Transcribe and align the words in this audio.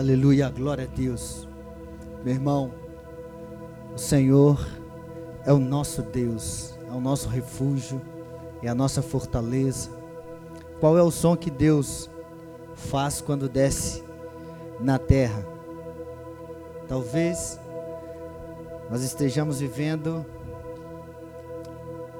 Aleluia, 0.00 0.48
glória 0.48 0.84
a 0.84 0.96
Deus. 0.96 1.46
Meu 2.24 2.32
irmão, 2.32 2.72
o 3.94 3.98
Senhor 3.98 4.66
é 5.44 5.52
o 5.52 5.58
nosso 5.58 6.00
Deus, 6.00 6.74
é 6.88 6.90
o 6.90 7.00
nosso 7.02 7.28
refúgio, 7.28 8.00
é 8.62 8.68
a 8.68 8.74
nossa 8.74 9.02
fortaleza. 9.02 9.90
Qual 10.80 10.96
é 10.96 11.02
o 11.02 11.10
som 11.10 11.36
que 11.36 11.50
Deus 11.50 12.08
faz 12.74 13.20
quando 13.20 13.46
desce 13.46 14.02
na 14.80 14.98
terra? 14.98 15.44
Talvez 16.88 17.60
nós 18.88 19.02
estejamos 19.02 19.60
vivendo 19.60 20.24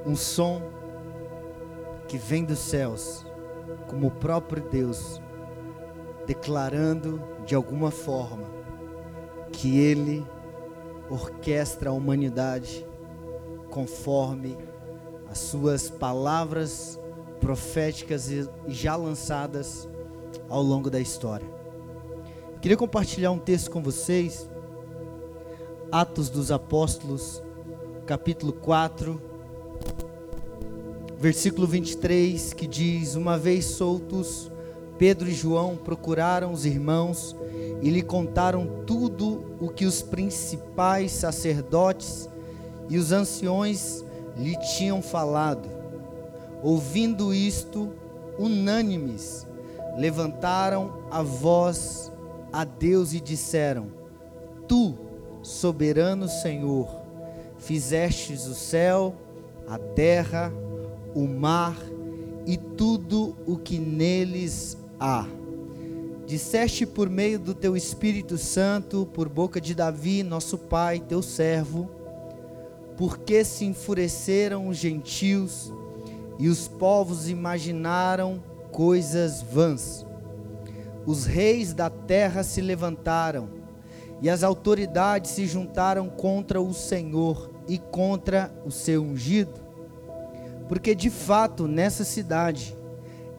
um 0.04 0.14
som 0.14 0.60
que 2.06 2.18
vem 2.18 2.44
dos 2.44 2.58
céus, 2.58 3.24
como 3.86 4.08
o 4.08 4.10
próprio 4.10 4.62
Deus, 4.68 5.18
declarando 6.26 7.39
de 7.50 7.56
alguma 7.56 7.90
forma 7.90 8.48
que 9.50 9.76
Ele 9.76 10.24
orquestra 11.10 11.90
a 11.90 11.92
humanidade 11.92 12.86
conforme 13.68 14.56
as 15.28 15.38
suas 15.38 15.90
palavras 15.90 16.96
proféticas 17.40 18.30
e 18.30 18.48
já 18.68 18.94
lançadas 18.94 19.88
ao 20.48 20.62
longo 20.62 20.88
da 20.88 21.00
história. 21.00 21.44
Eu 22.52 22.60
queria 22.60 22.76
compartilhar 22.76 23.32
um 23.32 23.38
texto 23.40 23.68
com 23.68 23.82
vocês, 23.82 24.48
Atos 25.90 26.30
dos 26.30 26.52
Apóstolos, 26.52 27.42
capítulo 28.06 28.52
4, 28.52 29.20
versículo 31.18 31.66
23, 31.66 32.52
que 32.52 32.68
diz: 32.68 33.16
Uma 33.16 33.36
vez 33.36 33.64
soltos, 33.64 34.52
Pedro 35.00 35.30
e 35.30 35.32
João 35.32 35.78
procuraram 35.78 36.52
os 36.52 36.66
irmãos 36.66 37.34
e 37.80 37.88
lhe 37.88 38.02
contaram 38.02 38.84
tudo 38.86 39.56
o 39.58 39.70
que 39.70 39.86
os 39.86 40.02
principais 40.02 41.10
sacerdotes 41.10 42.28
e 42.86 42.98
os 42.98 43.10
anciões 43.10 44.04
lhe 44.36 44.54
tinham 44.76 45.00
falado. 45.00 45.70
Ouvindo 46.62 47.32
isto, 47.32 47.94
unânimes, 48.38 49.46
levantaram 49.96 50.92
a 51.10 51.22
voz 51.22 52.12
a 52.52 52.62
Deus 52.64 53.14
e 53.14 53.20
disseram: 53.22 53.86
Tu, 54.68 54.94
soberano 55.42 56.28
Senhor, 56.28 56.94
fizestes 57.56 58.46
o 58.46 58.54
céu, 58.54 59.14
a 59.66 59.78
terra, 59.78 60.52
o 61.14 61.26
mar 61.26 61.78
e 62.46 62.58
tudo 62.58 63.34
o 63.46 63.56
que 63.56 63.78
neles 63.78 64.76
há. 65.00 65.26
Disseste 66.26 66.84
por 66.84 67.08
meio 67.08 67.38
do 67.38 67.54
teu 67.54 67.76
Espírito 67.76 68.38
Santo, 68.38 69.08
por 69.14 69.28
boca 69.28 69.60
de 69.60 69.74
Davi, 69.74 70.22
nosso 70.22 70.58
pai, 70.58 71.00
teu 71.00 71.22
servo, 71.22 71.90
porque 72.96 73.42
se 73.42 73.64
enfureceram 73.64 74.68
os 74.68 74.76
gentios 74.76 75.72
e 76.38 76.48
os 76.48 76.68
povos 76.68 77.28
imaginaram 77.28 78.42
coisas 78.70 79.42
vãs. 79.42 80.06
Os 81.06 81.24
reis 81.24 81.72
da 81.72 81.88
terra 81.88 82.42
se 82.42 82.60
levantaram 82.60 83.48
e 84.20 84.28
as 84.28 84.44
autoridades 84.44 85.30
se 85.30 85.46
juntaram 85.46 86.08
contra 86.08 86.60
o 86.60 86.74
Senhor 86.74 87.50
e 87.66 87.78
contra 87.78 88.52
o 88.64 88.70
seu 88.70 89.02
ungido 89.02 89.70
porque 90.70 90.94
de 90.94 91.10
fato 91.10 91.66
nessa 91.66 92.04
cidade, 92.04 92.78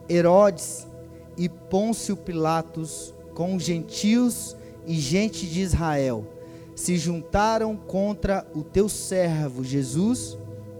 Herodes 0.06 0.86
e 1.36 1.48
Pôncio 1.48 2.16
Pilatos, 2.16 3.14
com 3.34 3.58
gentios 3.58 4.56
e 4.86 4.94
gente 4.94 5.46
de 5.46 5.60
Israel, 5.60 6.26
se 6.74 6.96
juntaram 6.96 7.76
contra 7.76 8.46
o 8.54 8.62
teu 8.62 8.88
servo 8.88 9.62
Jesus, 9.62 10.38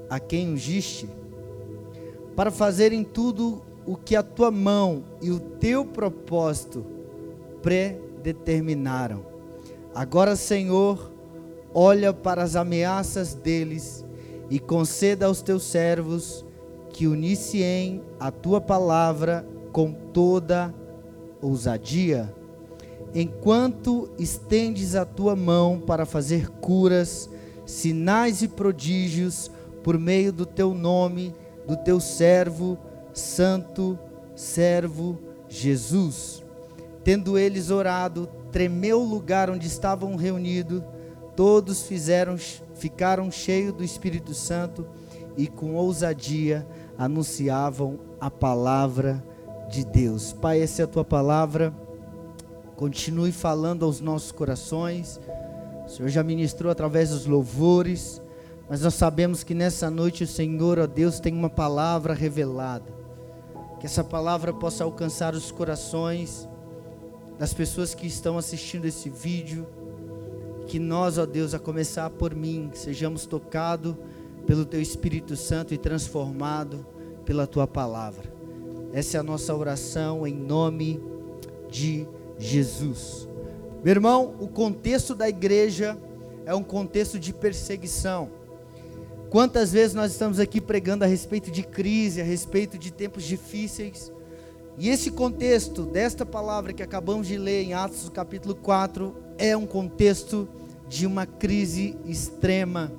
a 0.08 0.18
quem 0.18 0.50
ungiste, 0.50 1.08
para 2.34 2.50
fazerem 2.50 3.04
tudo 3.04 3.62
o 3.86 3.96
que 3.96 4.16
a 4.16 4.22
tua 4.22 4.50
mão 4.50 5.04
e 5.20 5.30
o 5.30 5.38
teu 5.38 5.84
propósito 5.84 6.84
predeterminaram. 7.62 9.24
Agora, 9.94 10.36
Senhor, 10.36 11.10
olha 11.74 12.12
para 12.12 12.42
as 12.42 12.56
ameaças 12.56 13.34
deles 13.34 14.04
e 14.48 14.58
conceda 14.58 15.26
aos 15.26 15.42
teus 15.42 15.64
servos 15.64 16.44
que 16.90 17.06
uniciem 17.06 18.02
a 18.20 18.30
tua 18.30 18.60
palavra 18.60 19.46
com 19.72 19.92
toda 19.92 20.72
ousadia, 21.40 22.32
enquanto 23.14 24.10
estendes 24.18 24.94
a 24.94 25.04
tua 25.04 25.34
mão 25.34 25.80
para 25.80 26.06
fazer 26.06 26.48
curas, 26.60 27.28
sinais 27.66 28.42
e 28.42 28.48
prodígios 28.48 29.50
por 29.82 29.98
meio 29.98 30.32
do 30.32 30.46
teu 30.46 30.74
nome, 30.74 31.34
do 31.66 31.76
teu 31.76 31.98
servo, 31.98 32.78
santo 33.12 33.98
servo 34.36 35.18
Jesus. 35.48 36.42
Tendo 37.02 37.36
eles 37.36 37.70
orado, 37.70 38.28
tremeu 38.52 39.00
o 39.00 39.08
lugar 39.08 39.50
onde 39.50 39.66
estavam 39.66 40.14
reunidos, 40.14 40.82
todos 41.34 41.82
fizeram 41.82 42.36
ficaram 42.74 43.30
cheios 43.30 43.72
do 43.72 43.84
Espírito 43.84 44.34
Santo 44.34 44.86
e 45.36 45.46
com 45.46 45.74
ousadia 45.74 46.66
anunciavam 46.98 47.98
a 48.20 48.30
palavra 48.30 49.22
de 49.68 49.84
Deus. 49.84 50.32
Pai, 50.32 50.60
essa 50.60 50.82
é 50.82 50.84
a 50.84 50.88
tua 50.88 51.04
palavra. 51.04 51.74
Continue 52.76 53.32
falando 53.32 53.84
aos 53.84 54.00
nossos 54.00 54.32
corações. 54.32 55.20
O 55.86 55.88
Senhor 55.88 56.08
já 56.08 56.22
ministrou 56.22 56.70
através 56.70 57.10
dos 57.10 57.26
louvores, 57.26 58.20
mas 58.68 58.82
nós 58.82 58.94
sabemos 58.94 59.42
que 59.42 59.54
nessa 59.54 59.90
noite 59.90 60.24
o 60.24 60.26
Senhor, 60.26 60.78
ó 60.78 60.86
Deus, 60.86 61.20
tem 61.20 61.32
uma 61.32 61.50
palavra 61.50 62.14
revelada. 62.14 62.92
Que 63.80 63.86
essa 63.86 64.04
palavra 64.04 64.52
possa 64.52 64.84
alcançar 64.84 65.34
os 65.34 65.50
corações 65.50 66.48
das 67.38 67.52
pessoas 67.52 67.94
que 67.94 68.06
estão 68.06 68.38
assistindo 68.38 68.84
esse 68.84 69.10
vídeo 69.10 69.66
que 70.66 70.78
nós, 70.78 71.18
ó 71.18 71.26
Deus, 71.26 71.52
a 71.52 71.58
começar 71.58 72.08
por 72.08 72.34
mim, 72.34 72.70
sejamos 72.72 73.26
tocados 73.26 73.94
pelo 74.46 74.64
Teu 74.64 74.80
Espírito 74.80 75.36
Santo 75.36 75.74
e 75.74 75.78
transformados 75.78 76.80
pela 77.26 77.46
Tua 77.46 77.66
palavra. 77.66 78.31
Essa 78.92 79.16
é 79.16 79.20
a 79.20 79.22
nossa 79.22 79.54
oração 79.54 80.26
em 80.26 80.34
nome 80.34 81.02
de 81.70 82.06
Jesus. 82.38 83.26
Meu 83.82 83.92
irmão, 83.92 84.34
o 84.38 84.46
contexto 84.46 85.14
da 85.14 85.28
igreja 85.28 85.96
é 86.44 86.54
um 86.54 86.62
contexto 86.62 87.18
de 87.18 87.32
perseguição. 87.32 88.30
Quantas 89.30 89.72
vezes 89.72 89.94
nós 89.94 90.12
estamos 90.12 90.38
aqui 90.38 90.60
pregando 90.60 91.04
a 91.04 91.06
respeito 91.06 91.50
de 91.50 91.62
crise, 91.62 92.20
a 92.20 92.24
respeito 92.24 92.76
de 92.76 92.92
tempos 92.92 93.24
difíceis, 93.24 94.12
e 94.76 94.90
esse 94.90 95.10
contexto 95.10 95.84
desta 95.84 96.26
palavra 96.26 96.74
que 96.74 96.82
acabamos 96.82 97.26
de 97.26 97.38
ler 97.38 97.62
em 97.62 97.72
Atos 97.72 98.10
capítulo 98.10 98.54
4 98.54 99.14
é 99.38 99.56
um 99.56 99.66
contexto 99.66 100.46
de 100.86 101.06
uma 101.06 101.24
crise 101.24 101.96
extrema. 102.04 102.92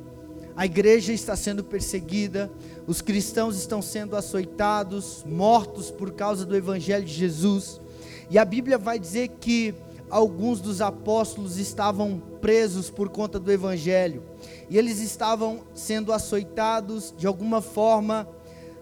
A 0.56 0.66
igreja 0.66 1.12
está 1.12 1.36
sendo 1.36 1.64
perseguida, 1.64 2.52
os 2.86 3.02
cristãos 3.02 3.58
estão 3.58 3.82
sendo 3.82 4.16
açoitados, 4.16 5.24
mortos 5.26 5.90
por 5.90 6.12
causa 6.12 6.46
do 6.46 6.56
evangelho 6.56 7.06
de 7.06 7.14
Jesus. 7.14 7.82
E 8.30 8.38
a 8.38 8.46
Bíblia 8.46 8.78
vai 8.78 9.00
dizer 9.00 9.30
que 9.40 9.74
alguns 10.10 10.62
dos 10.62 10.80
apóstolos 10.80 11.58
estavam 11.58 12.22
presos 12.40 12.90
por 12.90 13.10
conta 13.10 13.40
do 13.40 13.52
evangelho. 13.52 14.22
E 14.70 14.78
eles 14.78 15.00
estavam 15.00 15.62
sendo 15.74 16.14
açoitados 16.14 17.14
de 17.18 17.26
alguma 17.26 17.62
forma 17.62 18.28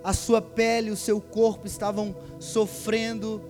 a 0.04 0.14
sua 0.14 0.42
pele, 0.42 0.92
o 0.92 0.98
seu 0.98 1.22
corpo 1.22 1.68
estavam 1.68 2.16
sofrendo, 2.40 3.42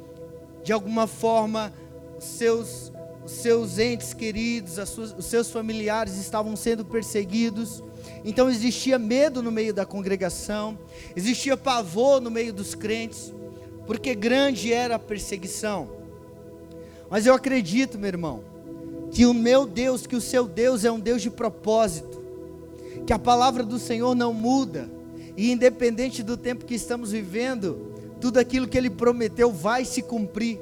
de 0.63 0.71
alguma 0.71 1.07
forma, 1.07 1.73
seus, 2.19 2.91
seus 3.25 3.79
entes 3.79 4.13
queridos, 4.13 4.73
suas, 4.89 5.15
os 5.17 5.25
seus 5.25 5.49
familiares 5.49 6.17
estavam 6.17 6.55
sendo 6.55 6.85
perseguidos. 6.85 7.81
Então 8.23 8.49
existia 8.49 8.99
medo 8.99 9.41
no 9.41 9.51
meio 9.51 9.73
da 9.73 9.85
congregação, 9.85 10.77
existia 11.15 11.57
pavor 11.57 12.21
no 12.21 12.29
meio 12.29 12.53
dos 12.53 12.75
crentes, 12.75 13.33
porque 13.87 14.13
grande 14.13 14.71
era 14.71 14.95
a 14.95 14.99
perseguição. 14.99 15.89
Mas 17.09 17.25
eu 17.25 17.33
acredito, 17.33 17.97
meu 17.97 18.07
irmão, 18.07 18.43
que 19.11 19.25
o 19.25 19.33
meu 19.33 19.65
Deus, 19.65 20.07
que 20.07 20.15
o 20.15 20.21
seu 20.21 20.47
Deus 20.47 20.85
é 20.85 20.91
um 20.91 20.99
Deus 20.99 21.21
de 21.21 21.29
propósito, 21.29 22.21
que 23.05 23.11
a 23.11 23.19
palavra 23.19 23.63
do 23.63 23.79
Senhor 23.79 24.15
não 24.15 24.33
muda 24.33 24.89
e 25.35 25.51
independente 25.51 26.23
do 26.23 26.37
tempo 26.37 26.65
que 26.65 26.75
estamos 26.75 27.11
vivendo, 27.11 27.91
tudo 28.21 28.37
aquilo 28.37 28.67
que 28.67 28.77
ele 28.77 28.89
prometeu 28.89 29.51
vai 29.51 29.83
se 29.83 30.01
cumprir. 30.01 30.59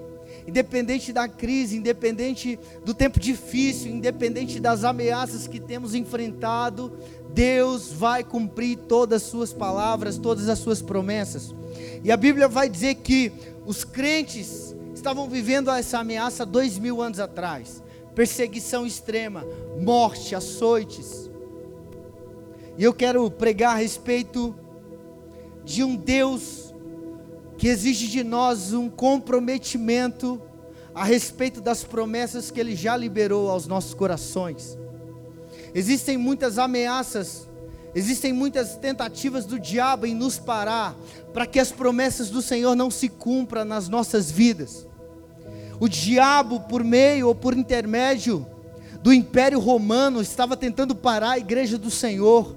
Independente 0.49 1.13
da 1.13 1.27
crise, 1.27 1.77
independente 1.77 2.59
do 2.83 2.93
tempo 2.93 3.19
difícil, 3.19 3.91
independente 3.91 4.59
das 4.59 4.83
ameaças 4.83 5.47
que 5.47 5.59
temos 5.59 5.93
enfrentado, 5.93 6.91
Deus 7.31 7.91
vai 7.91 8.23
cumprir 8.23 8.77
todas 8.77 9.21
as 9.21 9.29
suas 9.29 9.53
palavras, 9.53 10.17
todas 10.17 10.49
as 10.49 10.57
suas 10.57 10.81
promessas. 10.81 11.53
E 12.03 12.11
a 12.11 12.17
Bíblia 12.17 12.47
vai 12.47 12.67
dizer 12.67 12.95
que 12.95 13.31
os 13.65 13.83
crentes 13.83 14.75
estavam 14.95 15.29
vivendo 15.29 15.69
essa 15.69 15.99
ameaça 15.99 16.45
dois 16.45 16.79
mil 16.79 16.99
anos 17.01 17.19
atrás 17.19 17.83
perseguição 18.15 18.85
extrema, 18.85 19.45
morte, 19.79 20.35
açoites. 20.35 21.29
E 22.77 22.83
eu 22.83 22.93
quero 22.93 23.31
pregar 23.31 23.75
a 23.75 23.77
respeito 23.77 24.53
de 25.63 25.85
um 25.85 25.95
Deus 25.95 26.68
que 27.59 27.67
exige 27.67 28.07
de 28.07 28.23
nós 28.23 28.71
um 28.71 28.89
comprometimento 28.89 30.41
a 30.95 31.03
respeito 31.03 31.59
das 31.59 31.83
promessas 31.83 32.49
que 32.49 32.57
Ele 32.57 32.73
já 32.73 32.95
liberou 32.95 33.49
aos 33.49 33.67
nossos 33.67 33.93
corações. 33.93 34.77
Existem 35.75 36.15
muitas 36.15 36.57
ameaças, 36.57 37.49
existem 37.93 38.31
muitas 38.31 38.77
tentativas 38.77 39.45
do 39.45 39.59
diabo 39.59 40.05
em 40.05 40.15
nos 40.15 40.39
parar, 40.39 40.95
para 41.33 41.45
que 41.45 41.59
as 41.59 41.69
promessas 41.69 42.29
do 42.29 42.41
Senhor 42.41 42.75
não 42.75 42.89
se 42.89 43.09
cumpram 43.09 43.65
nas 43.65 43.89
nossas 43.89 44.31
vidas. 44.31 44.87
O 45.81 45.89
diabo, 45.89 46.61
por 46.61 46.81
meio 46.81 47.27
ou 47.27 47.35
por 47.35 47.53
intermédio 47.57 48.47
do 49.03 49.11
Império 49.11 49.59
Romano, 49.59 50.21
estava 50.21 50.55
tentando 50.55 50.95
parar 50.95 51.31
a 51.31 51.37
igreja 51.37 51.77
do 51.77 51.91
Senhor, 51.91 52.55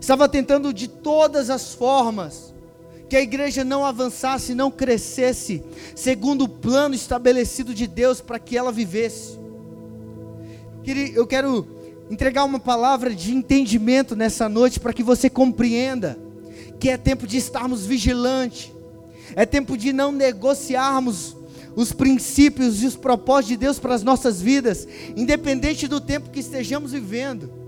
estava 0.00 0.28
tentando 0.28 0.72
de 0.72 0.86
todas 0.86 1.50
as 1.50 1.74
formas 1.74 2.54
que 3.10 3.16
a 3.16 3.20
igreja 3.20 3.64
não 3.64 3.84
avançasse, 3.84 4.54
não 4.54 4.70
crescesse, 4.70 5.64
segundo 5.96 6.44
o 6.44 6.48
plano 6.48 6.94
estabelecido 6.94 7.74
de 7.74 7.88
Deus 7.88 8.20
para 8.20 8.38
que 8.38 8.56
ela 8.56 8.70
vivesse. 8.70 9.36
Eu 11.12 11.26
quero 11.26 11.66
entregar 12.08 12.44
uma 12.44 12.60
palavra 12.60 13.12
de 13.12 13.34
entendimento 13.34 14.14
nessa 14.14 14.48
noite 14.48 14.78
para 14.78 14.92
que 14.92 15.02
você 15.02 15.28
compreenda 15.28 16.16
que 16.78 16.88
é 16.88 16.96
tempo 16.96 17.26
de 17.26 17.36
estarmos 17.36 17.84
vigilantes, 17.84 18.72
é 19.34 19.44
tempo 19.44 19.76
de 19.76 19.92
não 19.92 20.12
negociarmos 20.12 21.36
os 21.74 21.92
princípios 21.92 22.80
e 22.80 22.86
os 22.86 22.96
propósitos 22.96 23.48
de 23.48 23.56
Deus 23.56 23.80
para 23.80 23.94
as 23.94 24.04
nossas 24.04 24.40
vidas, 24.40 24.86
independente 25.16 25.88
do 25.88 26.00
tempo 26.00 26.30
que 26.30 26.38
estejamos 26.38 26.92
vivendo. 26.92 27.59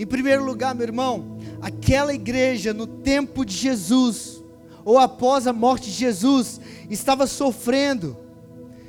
Em 0.00 0.06
primeiro 0.06 0.42
lugar, 0.42 0.74
meu 0.74 0.86
irmão, 0.86 1.36
aquela 1.60 2.14
igreja 2.14 2.72
no 2.72 2.86
tempo 2.86 3.44
de 3.44 3.54
Jesus, 3.54 4.42
ou 4.82 4.96
após 4.96 5.46
a 5.46 5.52
morte 5.52 5.90
de 5.90 5.92
Jesus, 5.92 6.58
estava 6.88 7.26
sofrendo, 7.26 8.16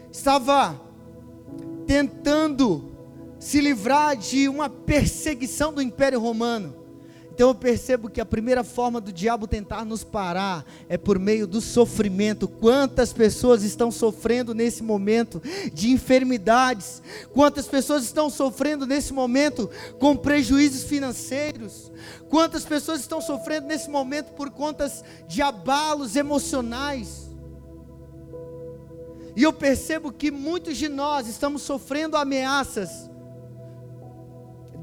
estava 0.09 0.79
tentando 1.85 2.93
se 3.37 3.59
livrar 3.59 4.15
de 4.15 4.47
uma 4.47 4.69
perseguição 4.69 5.73
do 5.73 5.81
Império 5.81 6.17
Romano. 6.17 6.80
Então 7.33 7.49
eu 7.49 7.55
percebo 7.55 8.09
que 8.09 8.19
a 8.19 8.25
primeira 8.25 8.63
forma 8.63 8.99
do 8.99 9.11
diabo 9.11 9.47
tentar 9.47 9.85
nos 9.85 10.03
parar 10.03 10.65
é 10.89 10.97
por 10.97 11.17
meio 11.17 11.47
do 11.47 11.61
sofrimento. 11.61 12.47
Quantas 12.47 13.13
pessoas 13.13 13.63
estão 13.63 13.89
sofrendo 13.89 14.53
nesse 14.53 14.83
momento 14.83 15.41
de 15.73 15.89
enfermidades? 15.91 17.01
Quantas 17.33 17.67
pessoas 17.67 18.03
estão 18.03 18.29
sofrendo 18.29 18.85
nesse 18.85 19.13
momento 19.13 19.69
com 19.97 20.15
prejuízos 20.15 20.83
financeiros? 20.83 21.91
Quantas 22.29 22.65
pessoas 22.65 22.99
estão 22.99 23.21
sofrendo 23.21 23.67
nesse 23.67 23.89
momento 23.89 24.33
por 24.33 24.49
contas 24.49 25.03
de 25.27 25.41
abalos 25.41 26.15
emocionais? 26.15 27.29
E 29.35 29.43
eu 29.43 29.53
percebo 29.53 30.11
que 30.11 30.29
muitos 30.29 30.77
de 30.77 30.89
nós 30.89 31.27
estamos 31.27 31.61
sofrendo 31.61 32.17
ameaças 32.17 33.09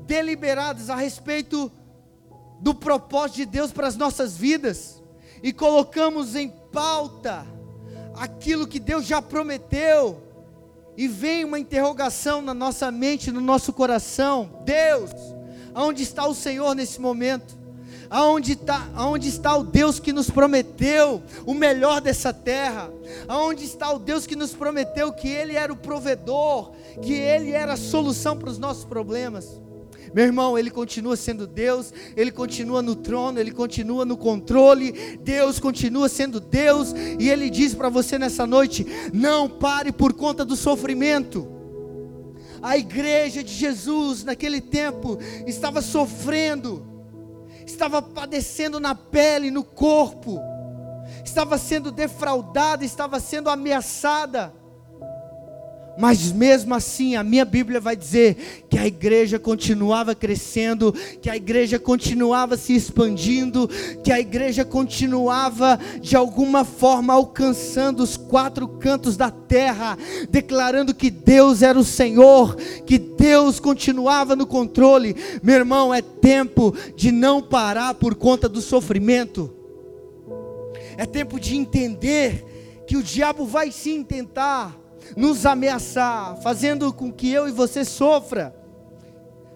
deliberadas 0.06 0.88
a 0.88 0.96
respeito 0.96 1.70
do 2.60 2.74
propósito 2.74 3.36
de 3.36 3.46
Deus 3.46 3.72
para 3.72 3.86
as 3.86 3.96
nossas 3.96 4.36
vidas 4.36 5.02
e 5.42 5.52
colocamos 5.52 6.34
em 6.34 6.48
pauta 6.72 7.46
aquilo 8.14 8.66
que 8.66 8.80
Deus 8.80 9.06
já 9.06 9.22
prometeu, 9.22 10.22
e 10.96 11.06
vem 11.06 11.44
uma 11.44 11.60
interrogação 11.60 12.42
na 12.42 12.52
nossa 12.52 12.90
mente, 12.90 13.30
no 13.30 13.40
nosso 13.40 13.72
coração: 13.72 14.50
Deus, 14.64 15.12
aonde 15.72 16.02
está 16.02 16.26
o 16.26 16.34
Senhor 16.34 16.74
nesse 16.74 17.00
momento? 17.00 17.56
Aonde 18.10 18.52
está, 18.52 18.88
aonde 18.94 19.28
está 19.28 19.54
o 19.54 19.62
Deus 19.62 20.00
que 20.00 20.14
nos 20.14 20.30
prometeu 20.30 21.22
o 21.44 21.52
melhor 21.52 22.00
dessa 22.00 22.32
terra? 22.32 22.90
Aonde 23.28 23.64
está 23.64 23.92
o 23.92 23.98
Deus 23.98 24.26
que 24.26 24.34
nos 24.34 24.54
prometeu 24.54 25.12
que 25.12 25.28
Ele 25.28 25.54
era 25.54 25.72
o 25.72 25.76
provedor, 25.76 26.72
que 27.02 27.12
Ele 27.12 27.52
era 27.52 27.74
a 27.74 27.76
solução 27.76 28.36
para 28.36 28.48
os 28.48 28.58
nossos 28.58 28.84
problemas? 28.84 29.60
Meu 30.14 30.24
irmão, 30.24 30.58
Ele 30.58 30.70
continua 30.70 31.16
sendo 31.16 31.46
Deus, 31.46 31.92
Ele 32.16 32.30
continua 32.30 32.82
no 32.82 32.94
trono, 32.94 33.38
Ele 33.38 33.50
continua 33.50 34.04
no 34.04 34.16
controle, 34.16 35.18
Deus 35.22 35.58
continua 35.58 36.08
sendo 36.08 36.40
Deus, 36.40 36.94
e 37.18 37.28
Ele 37.28 37.50
diz 37.50 37.74
para 37.74 37.88
você 37.88 38.18
nessa 38.18 38.46
noite: 38.46 38.86
não 39.12 39.48
pare 39.48 39.92
por 39.92 40.12
conta 40.12 40.44
do 40.44 40.56
sofrimento. 40.56 41.48
A 42.60 42.76
igreja 42.76 43.42
de 43.42 43.52
Jesus 43.52 44.24
naquele 44.24 44.60
tempo 44.60 45.18
estava 45.46 45.80
sofrendo, 45.80 46.84
estava 47.64 48.02
padecendo 48.02 48.80
na 48.80 48.94
pele, 48.94 49.50
no 49.50 49.62
corpo, 49.62 50.40
estava 51.24 51.56
sendo 51.56 51.92
defraudada, 51.92 52.84
estava 52.84 53.20
sendo 53.20 53.48
ameaçada 53.48 54.52
mas 55.98 56.30
mesmo 56.30 56.76
assim, 56.76 57.16
a 57.16 57.24
minha 57.24 57.44
Bíblia 57.44 57.80
vai 57.80 57.96
dizer 57.96 58.64
que 58.70 58.78
a 58.78 58.86
igreja 58.86 59.36
continuava 59.36 60.14
crescendo, 60.14 60.94
que 61.20 61.28
a 61.28 61.36
igreja 61.36 61.76
continuava 61.76 62.56
se 62.56 62.72
expandindo, 62.72 63.68
que 64.04 64.12
a 64.12 64.20
igreja 64.20 64.64
continuava 64.64 65.76
de 66.00 66.14
alguma 66.14 66.64
forma 66.64 67.12
alcançando 67.12 68.00
os 68.00 68.16
quatro 68.16 68.68
cantos 68.68 69.16
da 69.16 69.28
terra, 69.28 69.98
declarando 70.30 70.94
que 70.94 71.10
Deus 71.10 71.62
era 71.62 71.76
o 71.76 71.84
Senhor, 71.84 72.54
que 72.86 72.96
Deus 72.96 73.58
continuava 73.58 74.36
no 74.36 74.46
controle. 74.46 75.16
Meu 75.42 75.56
irmão, 75.56 75.92
é 75.92 76.00
tempo 76.00 76.72
de 76.94 77.10
não 77.10 77.42
parar 77.42 77.94
por 77.94 78.14
conta 78.14 78.48
do 78.48 78.60
sofrimento. 78.60 79.52
É 80.96 81.04
tempo 81.04 81.40
de 81.40 81.56
entender 81.56 82.84
que 82.86 82.96
o 82.96 83.02
diabo 83.02 83.44
vai 83.44 83.72
sim 83.72 84.04
tentar 84.04 84.87
nos 85.16 85.46
ameaçar, 85.46 86.36
fazendo 86.42 86.92
com 86.92 87.12
que 87.12 87.30
eu 87.30 87.48
e 87.48 87.52
você 87.52 87.84
sofra, 87.84 88.54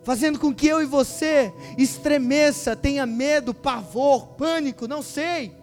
fazendo 0.03 0.39
com 0.39 0.55
que 0.55 0.67
eu 0.67 0.83
e 0.83 0.87
você 0.87 1.53
estremeça, 1.79 2.75
tenha 2.75 3.07
medo, 3.07 3.55
pavor, 3.55 4.29
pânico, 4.29 4.89
não 4.89 5.03
sei. 5.03 5.55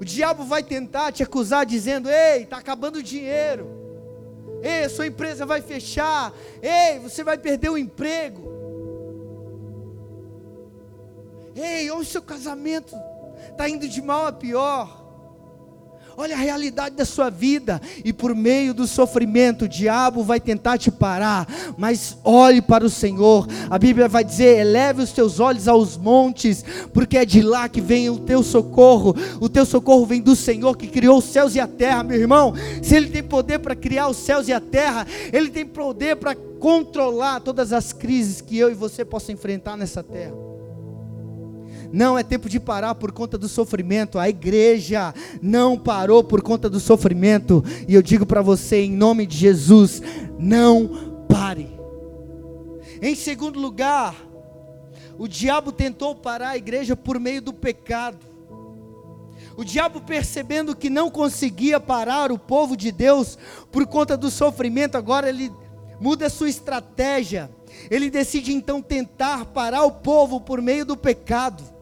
O 0.00 0.04
diabo 0.04 0.44
vai 0.44 0.62
tentar 0.62 1.12
te 1.12 1.22
acusar 1.22 1.64
dizendo: 1.64 2.10
"Ei, 2.10 2.42
está 2.42 2.58
acabando 2.58 2.96
o 2.96 3.02
dinheiro. 3.02 3.84
Ei, 4.62 4.88
sua 4.88 5.06
empresa 5.06 5.44
vai 5.44 5.60
fechar. 5.60 6.32
Ei, 6.62 6.98
você 6.98 7.22
vai 7.22 7.36
perder 7.36 7.68
o 7.68 7.76
emprego. 7.76 8.54
Ei, 11.54 11.90
o 11.90 12.02
seu 12.04 12.22
casamento 12.22 12.96
está 13.50 13.68
indo 13.68 13.86
de 13.86 14.00
mal 14.02 14.26
a 14.26 14.32
pior. 14.32 15.03
Olha 16.16 16.34
a 16.34 16.38
realidade 16.38 16.94
da 16.94 17.04
sua 17.04 17.30
vida, 17.30 17.80
e 18.04 18.12
por 18.12 18.34
meio 18.34 18.72
do 18.72 18.86
sofrimento, 18.86 19.64
o 19.64 19.68
diabo 19.68 20.22
vai 20.22 20.38
tentar 20.38 20.78
te 20.78 20.90
parar, 20.90 21.46
mas 21.76 22.16
olhe 22.22 22.62
para 22.62 22.84
o 22.84 22.90
Senhor. 22.90 23.46
A 23.68 23.78
Bíblia 23.78 24.08
vai 24.08 24.24
dizer: 24.24 24.58
eleve 24.58 25.02
os 25.02 25.12
teus 25.12 25.40
olhos 25.40 25.66
aos 25.66 25.96
montes, 25.96 26.64
porque 26.92 27.18
é 27.18 27.24
de 27.24 27.42
lá 27.42 27.68
que 27.68 27.80
vem 27.80 28.08
o 28.10 28.18
teu 28.18 28.42
socorro. 28.42 29.14
O 29.40 29.48
teu 29.48 29.66
socorro 29.66 30.06
vem 30.06 30.20
do 30.20 30.36
Senhor 30.36 30.76
que 30.76 30.86
criou 30.86 31.18
os 31.18 31.24
céus 31.24 31.54
e 31.54 31.60
a 31.60 31.66
terra, 31.66 32.02
meu 32.02 32.18
irmão. 32.18 32.54
Se 32.82 32.94
Ele 32.94 33.08
tem 33.08 33.22
poder 33.22 33.58
para 33.58 33.74
criar 33.74 34.08
os 34.08 34.16
céus 34.16 34.48
e 34.48 34.52
a 34.52 34.60
terra, 34.60 35.06
Ele 35.32 35.50
tem 35.50 35.66
poder 35.66 36.16
para 36.16 36.34
controlar 36.34 37.40
todas 37.40 37.72
as 37.72 37.92
crises 37.92 38.40
que 38.40 38.56
eu 38.56 38.70
e 38.70 38.74
você 38.74 39.04
possam 39.04 39.34
enfrentar 39.34 39.76
nessa 39.76 40.02
terra. 40.02 40.53
Não 41.94 42.18
é 42.18 42.24
tempo 42.24 42.48
de 42.48 42.58
parar 42.58 42.96
por 42.96 43.12
conta 43.12 43.38
do 43.38 43.48
sofrimento. 43.48 44.18
A 44.18 44.28
igreja 44.28 45.14
não 45.40 45.78
parou 45.78 46.24
por 46.24 46.42
conta 46.42 46.68
do 46.68 46.80
sofrimento. 46.80 47.64
E 47.86 47.94
eu 47.94 48.02
digo 48.02 48.26
para 48.26 48.42
você, 48.42 48.82
em 48.82 48.90
nome 48.90 49.24
de 49.24 49.36
Jesus, 49.36 50.02
não 50.36 51.24
pare. 51.28 51.78
Em 53.00 53.14
segundo 53.14 53.60
lugar, 53.60 54.12
o 55.16 55.28
diabo 55.28 55.70
tentou 55.70 56.16
parar 56.16 56.48
a 56.48 56.56
igreja 56.56 56.96
por 56.96 57.20
meio 57.20 57.40
do 57.40 57.52
pecado. 57.52 58.18
O 59.56 59.62
diabo, 59.62 60.00
percebendo 60.00 60.74
que 60.74 60.90
não 60.90 61.08
conseguia 61.08 61.78
parar 61.78 62.32
o 62.32 62.38
povo 62.40 62.76
de 62.76 62.90
Deus 62.90 63.38
por 63.70 63.86
conta 63.86 64.16
do 64.16 64.32
sofrimento, 64.32 64.96
agora 64.96 65.28
ele 65.28 65.52
muda 66.00 66.28
sua 66.28 66.48
estratégia. 66.48 67.48
Ele 67.88 68.10
decide 68.10 68.52
então 68.52 68.82
tentar 68.82 69.44
parar 69.44 69.84
o 69.84 69.92
povo 69.92 70.40
por 70.40 70.60
meio 70.60 70.84
do 70.84 70.96
pecado. 70.96 71.73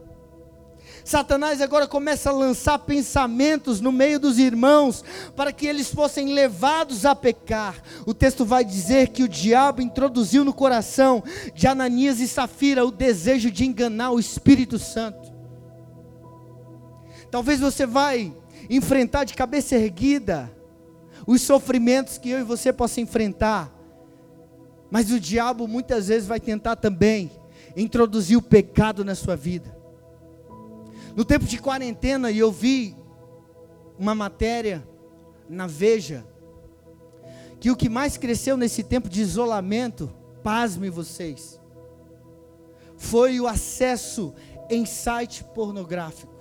Satanás 1.03 1.61
agora 1.61 1.85
começa 1.85 2.29
a 2.29 2.33
lançar 2.33 2.79
pensamentos 2.79 3.81
no 3.81 3.91
meio 3.91 4.19
dos 4.19 4.39
irmãos 4.39 5.03
para 5.35 5.51
que 5.51 5.67
eles 5.67 5.93
fossem 5.93 6.33
levados 6.33 7.05
a 7.05 7.13
pecar. 7.13 7.81
O 8.05 8.13
texto 8.13 8.45
vai 8.45 8.63
dizer 8.63 9.09
que 9.09 9.23
o 9.23 9.27
diabo 9.27 9.81
introduziu 9.81 10.45
no 10.45 10.53
coração 10.53 11.21
de 11.53 11.67
Ananias 11.67 12.19
e 12.19 12.27
Safira 12.27 12.85
o 12.85 12.91
desejo 12.91 13.51
de 13.51 13.65
enganar 13.65 14.11
o 14.11 14.19
Espírito 14.19 14.79
Santo. 14.79 15.33
Talvez 17.29 17.59
você 17.59 17.85
vai 17.85 18.33
enfrentar 18.69 19.25
de 19.25 19.33
cabeça 19.33 19.75
erguida 19.75 20.49
os 21.27 21.41
sofrimentos 21.41 22.17
que 22.17 22.29
eu 22.29 22.39
e 22.39 22.43
você 22.43 22.71
possa 22.71 23.01
enfrentar. 23.01 23.73
Mas 24.89 25.11
o 25.11 25.19
diabo 25.19 25.67
muitas 25.67 26.07
vezes 26.07 26.27
vai 26.27 26.39
tentar 26.39 26.75
também 26.77 27.31
introduzir 27.75 28.37
o 28.37 28.41
pecado 28.41 29.03
na 29.03 29.15
sua 29.15 29.35
vida. 29.35 29.82
No 31.15 31.23
tempo 31.23 31.45
de 31.45 31.59
quarentena, 31.59 32.31
eu 32.31 32.51
vi 32.51 32.95
uma 33.99 34.15
matéria 34.15 34.87
na 35.47 35.67
Veja 35.67 36.25
que 37.59 37.69
o 37.69 37.75
que 37.75 37.87
mais 37.87 38.17
cresceu 38.17 38.57
nesse 38.57 38.83
tempo 38.83 39.07
de 39.07 39.21
isolamento, 39.21 40.11
pasme 40.43 40.89
vocês, 40.89 41.61
foi 42.97 43.39
o 43.39 43.47
acesso 43.47 44.33
em 44.69 44.85
site 44.85 45.43
pornográfico. 45.43 46.33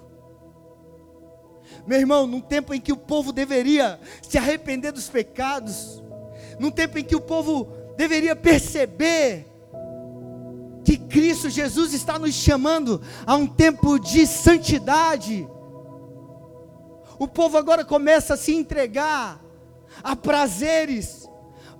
Meu 1.86 1.98
irmão, 1.98 2.26
num 2.26 2.40
tempo 2.40 2.72
em 2.72 2.80
que 2.80 2.92
o 2.92 2.96
povo 2.96 3.32
deveria 3.32 4.00
se 4.22 4.38
arrepender 4.38 4.92
dos 4.92 5.08
pecados, 5.08 6.02
num 6.58 6.70
tempo 6.70 6.98
em 6.98 7.04
que 7.04 7.16
o 7.16 7.20
povo 7.20 7.68
deveria 7.96 8.34
perceber 8.34 9.51
que 10.84 10.96
Cristo 10.96 11.48
Jesus 11.48 11.92
está 11.92 12.18
nos 12.18 12.34
chamando 12.34 13.00
a 13.26 13.36
um 13.36 13.46
tempo 13.46 13.98
de 13.98 14.26
santidade. 14.26 15.48
O 17.18 17.28
povo 17.28 17.56
agora 17.56 17.84
começa 17.84 18.34
a 18.34 18.36
se 18.36 18.52
entregar 18.54 19.40
a 20.02 20.16
prazeres, 20.16 21.28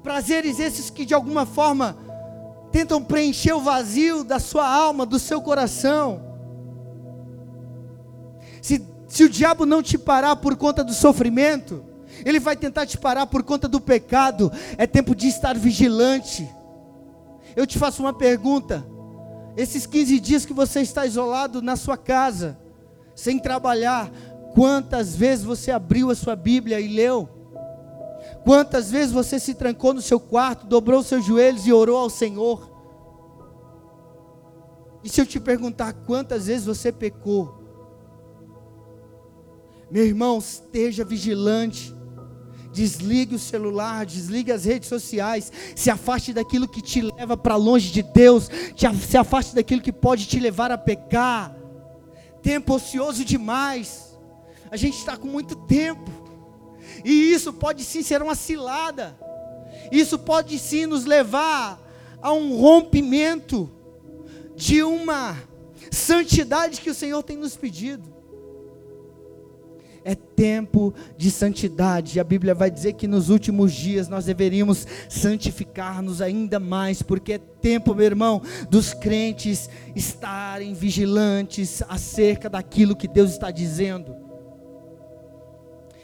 prazeres 0.03 0.61
esses 0.61 0.91
que 0.91 1.05
de 1.05 1.15
alguma 1.15 1.45
forma 1.45 1.97
tentam 2.71 3.03
preencher 3.03 3.53
o 3.53 3.61
vazio 3.61 4.25
da 4.25 4.39
sua 4.39 4.67
alma, 4.67 5.05
do 5.05 5.19
seu 5.19 5.41
coração. 5.41 6.33
Se, 8.61 8.87
se 9.09 9.25
o 9.25 9.29
diabo 9.29 9.67
não 9.67 9.83
te 9.83 9.99
parar 9.99 10.37
por 10.37 10.57
conta 10.57 10.85
do 10.85 10.95
sofrimento, 10.95 11.85
ele 12.25 12.39
vai 12.39 12.57
tentar 12.57 12.87
te 12.87 12.97
parar 12.97 13.27
por 13.27 13.43
conta 13.43 13.67
do 13.67 13.81
pecado. 13.81 14.51
É 14.79 14.87
tempo 14.87 15.15
de 15.15 15.29
estar 15.29 15.57
vigilante. 15.57 16.49
Eu 17.57 17.67
te 17.67 17.79
faço 17.79 18.03
uma 18.03 18.13
pergunta: 18.13 18.87
esses 19.57 19.87
15 19.87 20.21
dias 20.21 20.47
que 20.47 20.53
você 20.53 20.81
está 20.81 21.07
isolado 21.07 21.61
na 21.61 21.77
sua 21.77 21.97
casa, 21.97 22.59
sem 23.15 23.39
trabalhar, 23.39 24.11
quantas 24.55 25.15
vezes 25.15 25.45
você 25.45 25.71
abriu 25.71 26.11
a 26.11 26.15
sua 26.15 26.35
Bíblia 26.35 26.81
e 26.81 26.89
leu? 26.89 27.29
Quantas 28.45 28.91
vezes 28.91 29.13
você 29.13 29.39
se 29.39 29.55
trancou 29.55 29.95
no 29.95 30.03
seu 30.03 30.19
quarto, 30.19 30.67
dobrou 30.67 31.03
seus 31.03 31.25
joelhos 31.25 31.67
e 31.67 31.73
orou 31.73 31.99
ao 31.99 32.11
Senhor? 32.11 32.71
E 35.05 35.09
se 35.09 35.21
eu 35.21 35.27
te 35.27 35.39
perguntar 35.39 35.93
quantas 35.93 36.47
vezes 36.47 36.65
você 36.65 36.91
pecou? 36.91 37.61
Meu 39.91 40.07
irmão, 40.07 40.39
esteja 40.39 41.05
vigilante. 41.05 41.95
Desligue 42.73 43.35
o 43.35 43.39
celular, 43.39 44.07
desligue 44.07 44.51
as 44.51 44.65
redes 44.65 44.89
sociais, 44.89 45.53
se 45.77 45.91
afaste 45.91 46.33
daquilo 46.33 46.67
que 46.67 46.81
te 46.81 47.03
leva 47.03 47.37
para 47.37 47.55
longe 47.55 47.91
de 47.91 48.03
Deus, 48.03 48.49
se 49.09 49.17
afaste 49.17 49.55
daquilo 49.55 49.83
que 49.83 49.93
pode 49.93 50.27
te 50.27 50.41
levar 50.41 50.71
a 50.71 50.79
pecar. 50.79 51.55
Tempo 52.43 52.75
ocioso 52.75 53.25
demais. 53.25 54.19
A 54.71 54.77
gente 54.77 54.97
está 54.97 55.17
com 55.17 55.29
muito 55.29 55.55
tempo. 55.55 56.11
E 57.05 57.33
isso 57.33 57.53
pode 57.53 57.85
sim 57.85 58.03
ser 58.03 58.23
uma 58.23 58.35
cilada. 58.35 59.17
Isso 59.91 60.19
pode 60.19 60.59
sim 60.59 60.87
nos 60.87 61.05
levar 61.05 61.81
a 62.21 62.33
um 62.33 62.57
rompimento 62.57 63.71
de 64.57 64.83
uma 64.83 65.37
santidade 65.91 66.81
que 66.81 66.91
o 66.91 66.95
Senhor 66.95 67.23
tem 67.23 67.37
nos 67.37 67.57
pedido. 67.57 68.12
É 70.05 70.15
tempo 70.15 70.93
de 71.17 71.31
santidade. 71.31 72.19
A 72.19 72.25
Bíblia 72.25 72.55
vai 72.55 72.71
dizer 72.71 72.95
que 72.95 73.07
nos 73.07 73.29
últimos 73.29 73.73
dias 73.73 74.09
nós 74.09 74.25
deveríamos 74.25 74.87
santificar-nos 75.09 76.21
ainda 76.21 76.59
mais, 76.59 77.03
porque 77.03 77.35
é 77.35 77.39
tempo, 77.39 77.95
meu 77.95 78.07
irmão, 78.07 78.43
dos 78.69 78.93
crentes 78.93 79.71
estarem 79.95 80.75
vigilantes 80.75 81.83
acerca 81.89 82.51
daquilo 82.51 82.97
que 82.97 83.07
Deus 83.07 83.31
está 83.31 83.51
dizendo. 83.51 84.15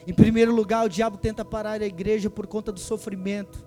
Em 0.06 0.14
primeiro 0.14 0.54
lugar, 0.54 0.86
o 0.86 0.88
diabo 0.88 1.18
tenta 1.18 1.44
parar 1.44 1.82
a 1.82 1.86
igreja 1.86 2.30
por 2.30 2.46
conta 2.46 2.72
do 2.72 2.80
sofrimento. 2.80 3.66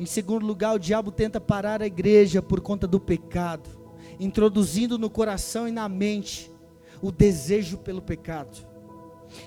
Em 0.00 0.04
segundo 0.04 0.44
lugar, 0.44 0.74
o 0.74 0.78
diabo 0.78 1.12
tenta 1.12 1.40
parar 1.40 1.80
a 1.80 1.86
igreja 1.86 2.42
por 2.42 2.60
conta 2.60 2.86
do 2.86 2.98
pecado, 2.98 3.70
introduzindo 4.18 4.98
no 4.98 5.08
coração 5.08 5.68
e 5.68 5.70
na 5.70 5.88
mente 5.88 6.50
o 7.00 7.12
desejo 7.12 7.78
pelo 7.78 8.02
pecado. 8.02 8.66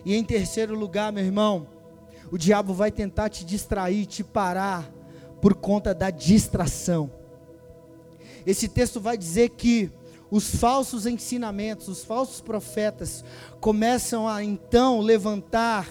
E 0.05 0.15
em 0.15 0.23
terceiro 0.23 0.77
lugar, 0.77 1.11
meu 1.11 1.23
irmão, 1.23 1.67
o 2.31 2.37
diabo 2.37 2.73
vai 2.73 2.91
tentar 2.91 3.29
te 3.29 3.45
distrair, 3.45 4.05
te 4.05 4.23
parar 4.23 4.91
por 5.41 5.55
conta 5.55 5.93
da 5.93 6.09
distração. 6.09 7.11
Esse 8.45 8.67
texto 8.67 8.99
vai 8.99 9.17
dizer 9.17 9.49
que 9.49 9.91
os 10.31 10.55
falsos 10.55 11.05
ensinamentos, 11.05 11.87
os 11.87 12.03
falsos 12.03 12.39
profetas 12.39 13.23
começam 13.59 14.27
a 14.27 14.43
então 14.43 14.99
levantar 14.99 15.87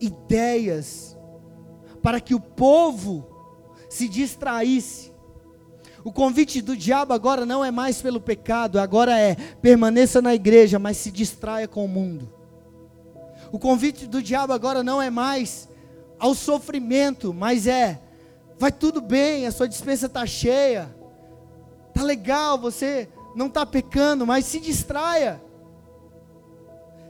ideias 0.00 1.16
para 2.02 2.20
que 2.20 2.34
o 2.34 2.40
povo 2.40 3.26
se 3.88 4.08
distraísse. 4.08 5.12
O 6.02 6.12
convite 6.12 6.60
do 6.60 6.76
diabo 6.76 7.14
agora 7.14 7.46
não 7.46 7.64
é 7.64 7.70
mais 7.70 8.02
pelo 8.02 8.20
pecado, 8.20 8.78
agora 8.78 9.18
é 9.18 9.34
permaneça 9.34 10.20
na 10.20 10.34
igreja, 10.34 10.78
mas 10.78 10.98
se 10.98 11.10
distraia 11.10 11.66
com 11.66 11.84
o 11.84 11.88
mundo. 11.88 12.30
O 13.54 13.58
convite 13.60 14.08
do 14.08 14.20
diabo 14.20 14.52
agora 14.52 14.82
não 14.82 15.00
é 15.00 15.10
mais 15.10 15.68
ao 16.18 16.34
sofrimento, 16.34 17.32
mas 17.32 17.68
é 17.68 18.02
vai 18.58 18.72
tudo 18.72 19.00
bem, 19.00 19.46
a 19.46 19.52
sua 19.52 19.68
dispensa 19.68 20.06
está 20.06 20.26
cheia, 20.26 20.92
tá 21.94 22.02
legal, 22.02 22.58
você 22.58 23.08
não 23.32 23.46
está 23.46 23.64
pecando, 23.64 24.26
mas 24.26 24.44
se 24.44 24.58
distraia. 24.58 25.40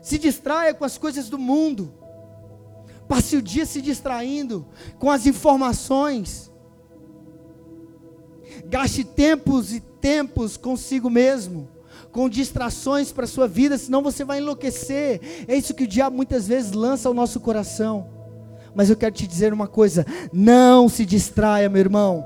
Se 0.03 0.19
distraia 0.19 0.75
com 0.75 0.85
as 0.85 0.99
coisas 0.99 1.31
do 1.31 1.39
mundo. 1.39 1.95
Passe 3.09 3.37
o 3.39 3.43
dia 3.43 3.65
se 3.65 3.81
distraindo 3.81 4.67
com 4.99 5.11
as 5.11 5.25
informações. 5.25 6.53
Gaste 8.67 9.03
tempos 9.03 9.73
e 9.73 9.81
tempos 9.81 10.59
consigo 10.59 11.09
mesmo, 11.09 11.71
com 12.15 12.29
distrações 12.29 13.11
para 13.11 13.25
a 13.25 13.29
sua 13.29 13.49
vida, 13.49 13.77
senão 13.77 14.01
você 14.01 14.25
vai 14.25 14.39
enlouquecer. 14.39 15.21
É 15.49 15.57
isso 15.57 15.75
que 15.75 15.83
o 15.83 15.87
diabo 15.87 16.15
muitas 16.15 16.47
vezes 16.47 16.71
lança 16.71 17.09
ao 17.09 17.15
nosso 17.15 17.41
coração. 17.41 18.07
Mas 18.73 18.89
eu 18.89 18.97
quero 18.97 19.15
te 19.15 19.27
dizer 19.27 19.53
uma 19.53 19.67
coisa: 19.67 20.07
não 20.33 20.89
se 20.89 21.05
distraia, 21.05 21.69
meu 21.69 21.81
irmão. 21.81 22.25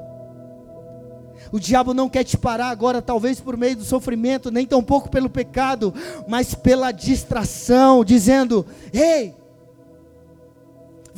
O 1.50 1.59
diabo 1.59 1.95
não 1.95 2.11
quer 2.11 2.23
te 2.23 2.37
parar 2.37 2.68
agora, 2.68 3.00
talvez 3.00 3.40
por 3.40 3.57
meio 3.57 3.76
do 3.76 3.85
sofrimento, 3.85 4.50
nem 4.50 4.66
tampouco 4.66 5.09
pelo 5.09 5.30
pecado, 5.30 5.95
mas 6.28 6.54
pela 6.54 6.92
distração, 6.92 8.04
dizendo: 8.04 8.66
ei, 8.92 9.35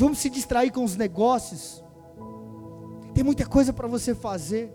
Vamos 0.01 0.19
se 0.19 0.31
distrair 0.31 0.71
com 0.71 0.83
os 0.83 0.97
negócios. 0.97 1.85
Tem 3.13 3.23
muita 3.23 3.45
coisa 3.45 3.71
para 3.71 3.87
você 3.87 4.15
fazer. 4.15 4.73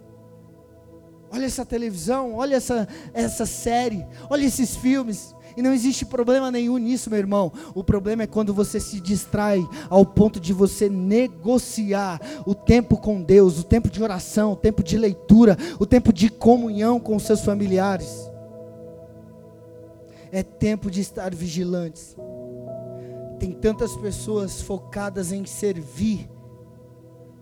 Olha 1.31 1.45
essa 1.45 1.65
televisão, 1.65 2.35
olha 2.35 2.55
essa, 2.55 2.87
essa 3.13 3.45
série, 3.45 4.05
olha 4.29 4.45
esses 4.45 4.75
filmes. 4.75 5.35
E 5.57 5.61
não 5.61 5.73
existe 5.73 6.05
problema 6.05 6.51
nenhum 6.51 6.77
nisso, 6.77 7.09
meu 7.09 7.19
irmão. 7.19 7.51
O 7.73 7.83
problema 7.83 8.23
é 8.23 8.27
quando 8.27 8.53
você 8.53 8.79
se 8.79 8.99
distrai 8.99 9.65
ao 9.89 10.05
ponto 10.05 10.39
de 10.39 10.51
você 10.51 10.89
negociar 10.89 12.19
o 12.45 12.53
tempo 12.53 12.97
com 12.97 13.21
Deus, 13.21 13.59
o 13.59 13.63
tempo 13.63 13.89
de 13.89 14.03
oração, 14.03 14.51
o 14.51 14.55
tempo 14.55 14.83
de 14.83 14.97
leitura, 14.97 15.57
o 15.79 15.85
tempo 15.85 16.11
de 16.11 16.29
comunhão 16.29 16.99
com 16.99 17.15
os 17.15 17.23
seus 17.23 17.41
familiares. 17.41 18.29
É 20.31 20.43
tempo 20.43 20.91
de 20.91 20.99
estar 20.99 21.33
vigilantes. 21.33 22.15
Tem 23.39 23.51
tantas 23.51 23.95
pessoas 23.95 24.61
focadas 24.61 25.31
em 25.31 25.45
servir, 25.45 26.29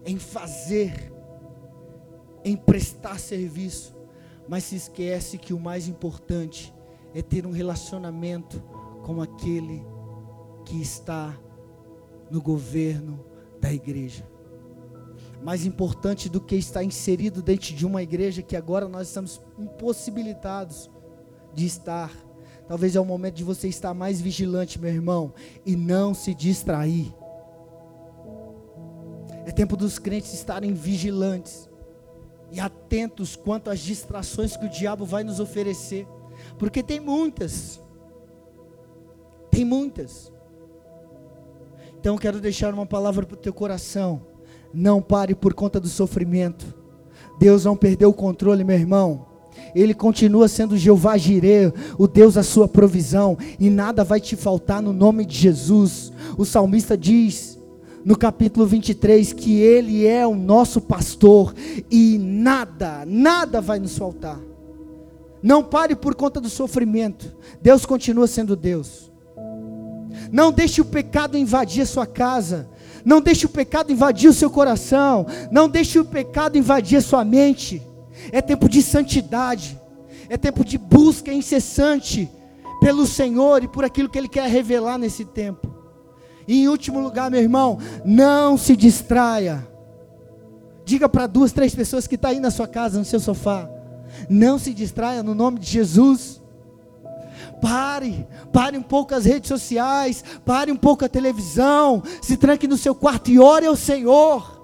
em 0.05 0.19
fazer, 0.19 1.11
em 2.43 2.55
prestar 2.55 3.19
serviço, 3.19 3.95
mas 4.47 4.63
se 4.65 4.75
esquece 4.75 5.37
que 5.37 5.53
o 5.53 5.59
mais 5.59 5.87
importante 5.87 6.73
é 7.13 7.21
ter 7.21 7.45
um 7.45 7.51
relacionamento 7.51 8.61
com 9.03 9.21
aquele 9.21 9.85
que 10.65 10.81
está 10.81 11.37
no 12.29 12.41
governo 12.41 13.23
da 13.61 13.71
igreja. 13.71 14.27
Mais 15.43 15.65
importante 15.65 16.29
do 16.29 16.39
que 16.39 16.55
estar 16.55 16.83
inserido 16.83 17.41
dentro 17.41 17.73
de 17.73 17.85
uma 17.85 18.01
igreja 18.01 18.41
que 18.41 18.55
agora 18.55 18.87
nós 18.87 19.07
estamos 19.07 19.41
impossibilitados 19.57 20.89
de 21.53 21.65
estar 21.65 22.11
Talvez 22.67 22.95
é 22.95 22.99
o 22.99 23.05
momento 23.05 23.35
de 23.35 23.43
você 23.43 23.67
estar 23.67 23.93
mais 23.93 24.21
vigilante, 24.21 24.79
meu 24.79 24.89
irmão, 24.89 25.33
e 25.65 25.75
não 25.75 26.13
se 26.13 26.33
distrair. 26.33 27.13
É 29.45 29.51
tempo 29.51 29.75
dos 29.75 29.99
crentes 29.99 30.33
estarem 30.33 30.73
vigilantes 30.73 31.69
e 32.53 32.59
atentos 32.59 33.35
quanto 33.35 33.71
às 33.71 33.79
distrações 33.79 34.55
que 34.55 34.65
o 34.65 34.69
diabo 34.69 35.05
vai 35.05 35.23
nos 35.23 35.39
oferecer, 35.39 36.07
porque 36.59 36.83
tem 36.83 36.99
muitas. 36.99 37.81
Tem 39.49 39.65
muitas. 39.65 40.31
Então 41.99 42.15
quero 42.15 42.39
deixar 42.39 42.71
uma 42.71 42.85
palavra 42.85 43.25
para 43.25 43.33
o 43.33 43.39
teu 43.39 43.51
coração. 43.51 44.21
Não 44.71 45.01
pare 45.01 45.33
por 45.33 45.55
conta 45.55 45.79
do 45.79 45.87
sofrimento. 45.87 46.75
Deus 47.39 47.65
não 47.65 47.75
perdeu 47.75 48.09
o 48.09 48.13
controle, 48.13 48.63
meu 48.63 48.77
irmão. 48.77 49.25
Ele 49.73 49.93
continua 49.95 50.47
sendo 50.47 50.77
Jeová 50.77 51.17
Jireh, 51.17 51.73
o 51.97 52.07
Deus 52.07 52.35
da 52.35 52.43
sua 52.43 52.67
provisão, 52.67 53.35
e 53.59 53.69
nada 53.69 54.03
vai 54.03 54.19
te 54.19 54.35
faltar 54.35 54.81
no 54.81 54.93
nome 54.93 55.25
de 55.25 55.35
Jesus. 55.35 56.11
O 56.37 56.45
salmista 56.45 56.95
diz 56.95 57.52
no 58.05 58.17
capítulo 58.17 58.65
23 58.65 59.33
que 59.33 59.59
ele 59.59 60.05
é 60.05 60.25
o 60.27 60.35
nosso 60.35 60.81
pastor 60.81 61.53
e 61.89 62.17
nada, 62.17 63.03
nada 63.05 63.61
vai 63.61 63.79
nos 63.79 63.97
faltar. 63.97 64.39
Não 65.41 65.63
pare 65.63 65.95
por 65.95 66.15
conta 66.15 66.39
do 66.39 66.49
sofrimento. 66.49 67.35
Deus 67.61 67.85
continua 67.85 68.27
sendo 68.27 68.55
Deus. 68.55 69.11
Não 70.31 70.51
deixe 70.51 70.79
o 70.79 70.85
pecado 70.85 71.37
invadir 71.37 71.83
a 71.83 71.85
sua 71.85 72.05
casa. 72.05 72.69
Não 73.03 73.19
deixe 73.19 73.45
o 73.45 73.49
pecado 73.49 73.91
invadir 73.91 74.29
o 74.29 74.33
seu 74.33 74.49
coração. 74.49 75.25
Não 75.51 75.67
deixe 75.67 75.99
o 75.99 76.05
pecado 76.05 76.57
invadir 76.57 76.97
a 76.97 77.01
sua 77.01 77.25
mente. 77.25 77.81
É 78.31 78.41
tempo 78.41 78.69
de 78.69 78.81
santidade. 78.81 79.77
É 80.29 80.37
tempo 80.37 80.63
de 80.63 80.77
busca 80.77 81.33
incessante 81.33 82.29
pelo 82.79 83.05
Senhor 83.05 83.63
e 83.63 83.67
por 83.67 83.83
aquilo 83.83 84.09
que 84.09 84.17
Ele 84.17 84.29
quer 84.29 84.47
revelar 84.49 84.97
nesse 84.97 85.25
tempo. 85.25 85.72
E 86.47 86.63
em 86.63 86.67
último 86.67 86.99
lugar, 86.99 87.31
meu 87.31 87.41
irmão, 87.41 87.77
não 88.03 88.57
se 88.57 88.75
distraia. 88.75 89.67
Diga 90.85 91.07
para 91.07 91.27
duas, 91.27 91.51
três 91.51 91.73
pessoas 91.73 92.07
que 92.07 92.15
estão 92.15 92.29
tá 92.29 92.35
aí 92.35 92.41
na 92.41 92.51
sua 92.51 92.67
casa, 92.67 92.99
no 92.99 93.05
seu 93.05 93.19
sofá. 93.19 93.69
Não 94.29 94.59
se 94.59 94.73
distraia 94.73 95.23
no 95.23 95.33
nome 95.33 95.59
de 95.59 95.69
Jesus. 95.69 96.41
Pare, 97.61 98.27
pare 98.51 98.77
um 98.77 98.81
pouco 98.81 99.15
as 99.15 99.25
redes 99.25 99.47
sociais, 99.47 100.23
pare 100.45 100.71
um 100.71 100.75
pouco 100.75 101.05
a 101.05 101.09
televisão, 101.09 102.03
se 102.21 102.35
tranque 102.35 102.67
no 102.67 102.77
seu 102.77 102.93
quarto 102.93 103.31
e 103.31 103.39
ore 103.39 103.65
ao 103.65 103.75
Senhor. 103.75 104.61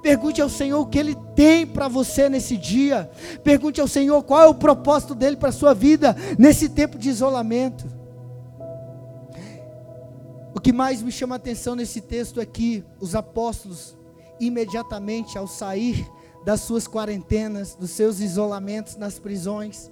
Pergunte 0.00 0.40
ao 0.40 0.48
Senhor 0.48 0.80
o 0.80 0.86
que 0.86 0.98
Ele 0.98 1.16
tem 1.34 1.66
para 1.66 1.88
você 1.88 2.28
nesse 2.28 2.56
dia. 2.56 3.10
Pergunte 3.42 3.80
ao 3.80 3.88
Senhor 3.88 4.22
qual 4.22 4.42
é 4.42 4.46
o 4.46 4.54
propósito 4.54 5.14
dele 5.14 5.36
para 5.36 5.48
a 5.48 5.52
sua 5.52 5.74
vida 5.74 6.16
nesse 6.38 6.68
tempo 6.68 6.96
de 6.96 7.08
isolamento. 7.08 7.97
O 10.58 10.60
que 10.60 10.72
mais 10.72 11.00
me 11.00 11.12
chama 11.12 11.36
a 11.36 11.38
atenção 11.38 11.76
nesse 11.76 12.00
texto 12.00 12.40
é 12.40 12.44
que 12.44 12.84
os 12.98 13.14
apóstolos, 13.14 13.96
imediatamente 14.40 15.38
ao 15.38 15.46
sair 15.46 16.04
das 16.44 16.62
suas 16.62 16.88
quarentenas, 16.88 17.76
dos 17.76 17.90
seus 17.90 18.18
isolamentos 18.18 18.96
nas 18.96 19.20
prisões, 19.20 19.88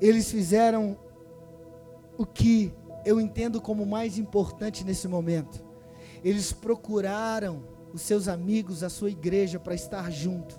eles 0.00 0.30
fizeram 0.30 0.96
o 2.16 2.24
que 2.24 2.72
eu 3.04 3.20
entendo 3.20 3.60
como 3.60 3.84
mais 3.84 4.16
importante 4.16 4.84
nesse 4.84 5.08
momento. 5.08 5.60
Eles 6.22 6.52
procuraram 6.52 7.64
os 7.92 8.02
seus 8.02 8.28
amigos, 8.28 8.84
a 8.84 8.88
sua 8.88 9.10
igreja 9.10 9.58
para 9.58 9.74
estar 9.74 10.08
junto. 10.08 10.56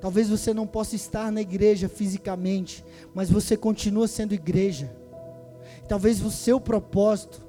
Talvez 0.00 0.28
você 0.28 0.54
não 0.54 0.68
possa 0.68 0.94
estar 0.94 1.32
na 1.32 1.40
igreja 1.40 1.88
fisicamente, 1.88 2.84
mas 3.12 3.28
você 3.28 3.56
continua 3.56 4.06
sendo 4.06 4.34
igreja. 4.34 4.96
Talvez 5.88 6.22
o 6.22 6.30
seu 6.30 6.60
propósito 6.60 7.45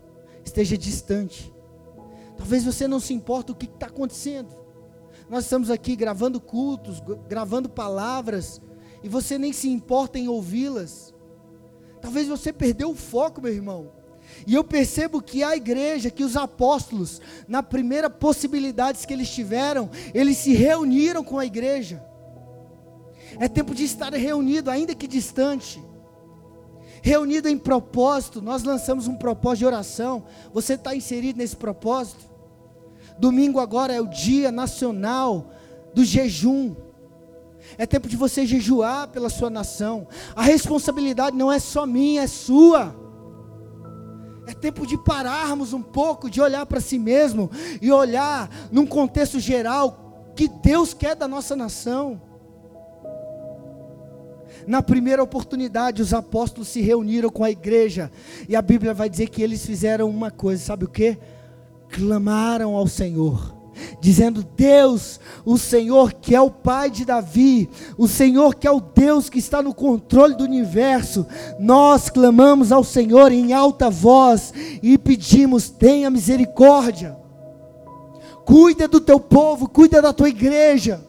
esteja 0.48 0.78
distante. 0.78 1.54
Talvez 2.38 2.64
você 2.64 2.88
não 2.88 3.00
se 3.00 3.14
importe 3.14 3.52
o 3.52 3.56
que 3.56 3.66
está 3.66 3.88
acontecendo. 3.88 4.50
Nós 5.30 5.44
estamos 5.44 5.70
aqui 5.70 5.96
gravando 5.96 6.40
cultos, 6.40 7.02
gravando 7.28 7.68
palavras, 7.68 8.62
e 9.04 9.10
você 9.10 9.38
nem 9.38 9.52
se 9.52 9.70
importa 9.70 10.18
em 10.18 10.28
ouvi-las. 10.28 11.14
Talvez 12.02 12.28
você 12.28 12.54
perdeu 12.54 12.92
o 12.92 12.96
foco, 12.96 13.42
meu 13.42 13.54
irmão. 13.54 13.92
E 14.46 14.54
eu 14.54 14.64
percebo 14.64 15.22
que 15.22 15.44
a 15.44 15.56
igreja, 15.56 16.10
que 16.10 16.24
os 16.24 16.36
apóstolos, 16.36 17.22
na 17.48 17.64
primeira 17.64 18.10
possibilidades 18.10 19.06
que 19.06 19.14
eles 19.14 19.30
tiveram, 19.30 19.90
eles 20.14 20.38
se 20.38 20.54
reuniram 20.54 21.24
com 21.24 21.40
a 21.40 21.46
igreja. 21.46 22.04
É 23.40 23.48
tempo 23.48 23.76
de 23.76 23.84
estar 23.84 24.14
reunido, 24.14 24.70
ainda 24.70 24.96
que 24.96 25.08
distante. 25.08 25.84
Reunido 27.08 27.48
em 27.48 27.58
propósito, 27.58 28.42
nós 28.42 28.64
lançamos 28.64 29.08
um 29.08 29.16
propósito 29.16 29.60
de 29.60 29.66
oração. 29.66 30.26
Você 30.54 30.74
está 30.74 30.94
inserido 30.94 31.38
nesse 31.38 31.56
propósito? 31.56 32.26
Domingo 33.18 33.62
agora 33.62 33.94
é 33.94 34.02
o 34.02 34.10
dia 34.10 34.52
nacional 34.52 35.54
do 35.94 36.04
jejum. 36.04 36.76
É 37.78 37.86
tempo 37.86 38.10
de 38.10 38.18
você 38.18 38.46
jejuar 38.46 39.08
pela 39.08 39.30
sua 39.30 39.50
nação. 39.50 40.06
A 40.36 40.42
responsabilidade 40.42 41.38
não 41.38 41.50
é 41.50 41.60
só 41.60 41.86
minha, 41.86 42.24
é 42.24 42.28
sua. 42.28 42.94
É 44.46 44.54
tempo 44.54 44.86
de 44.86 44.98
pararmos 44.98 45.72
um 45.72 45.82
pouco, 45.82 46.30
de 46.30 46.42
olhar 46.42 46.66
para 46.66 46.82
si 46.82 47.00
mesmo 47.00 47.50
e 47.82 47.90
olhar 47.90 48.50
num 48.70 48.86
contexto 48.86 49.40
geral 49.40 50.34
que 50.36 50.50
Deus 50.50 50.94
quer 50.94 51.16
da 51.16 51.26
nossa 51.26 51.56
nação. 51.56 52.27
Na 54.68 54.82
primeira 54.82 55.24
oportunidade, 55.24 56.02
os 56.02 56.14
apóstolos 56.14 56.68
se 56.68 56.82
reuniram 56.82 57.30
com 57.30 57.44
a 57.44 57.50
igreja, 57.50 58.12
e 58.50 58.56
a 58.56 58.62
Bíblia 58.62 58.94
vai 58.94 59.10
dizer 59.10 59.30
que 59.30 59.42
eles 59.42 59.66
fizeram 59.66 60.10
uma 60.10 60.30
coisa, 60.30 60.62
sabe 60.62 60.84
o 60.84 60.90
que? 60.90 61.18
Clamaram 61.90 62.76
ao 62.76 62.86
Senhor 62.86 63.58
dizendo: 64.00 64.44
Deus, 64.56 65.20
o 65.46 65.58
Senhor 65.58 66.14
que 66.14 66.36
é 66.36 66.42
o 66.42 66.52
Pai 66.52 66.90
de 66.90 67.06
Davi, 67.06 67.70
o 67.98 68.08
Senhor 68.08 68.56
que 68.56 68.68
é 68.68 68.72
o 68.72 68.82
Deus 68.82 69.30
que 69.30 69.40
está 69.40 69.62
no 69.62 69.74
controle 69.74 70.36
do 70.36 70.44
universo, 70.44 71.26
nós 71.60 72.10
clamamos 72.10 72.72
ao 72.72 72.84
Senhor 72.84 73.32
em 73.32 73.54
alta 73.54 73.90
voz 73.90 74.54
e 74.82 74.98
pedimos: 74.98 75.70
tenha 75.70 76.10
misericórdia, 76.10 77.18
cuida 78.46 78.88
do 78.88 79.00
teu 79.00 79.20
povo, 79.20 79.68
cuida 79.70 80.02
da 80.02 80.14
tua 80.14 80.30
igreja. 80.30 81.07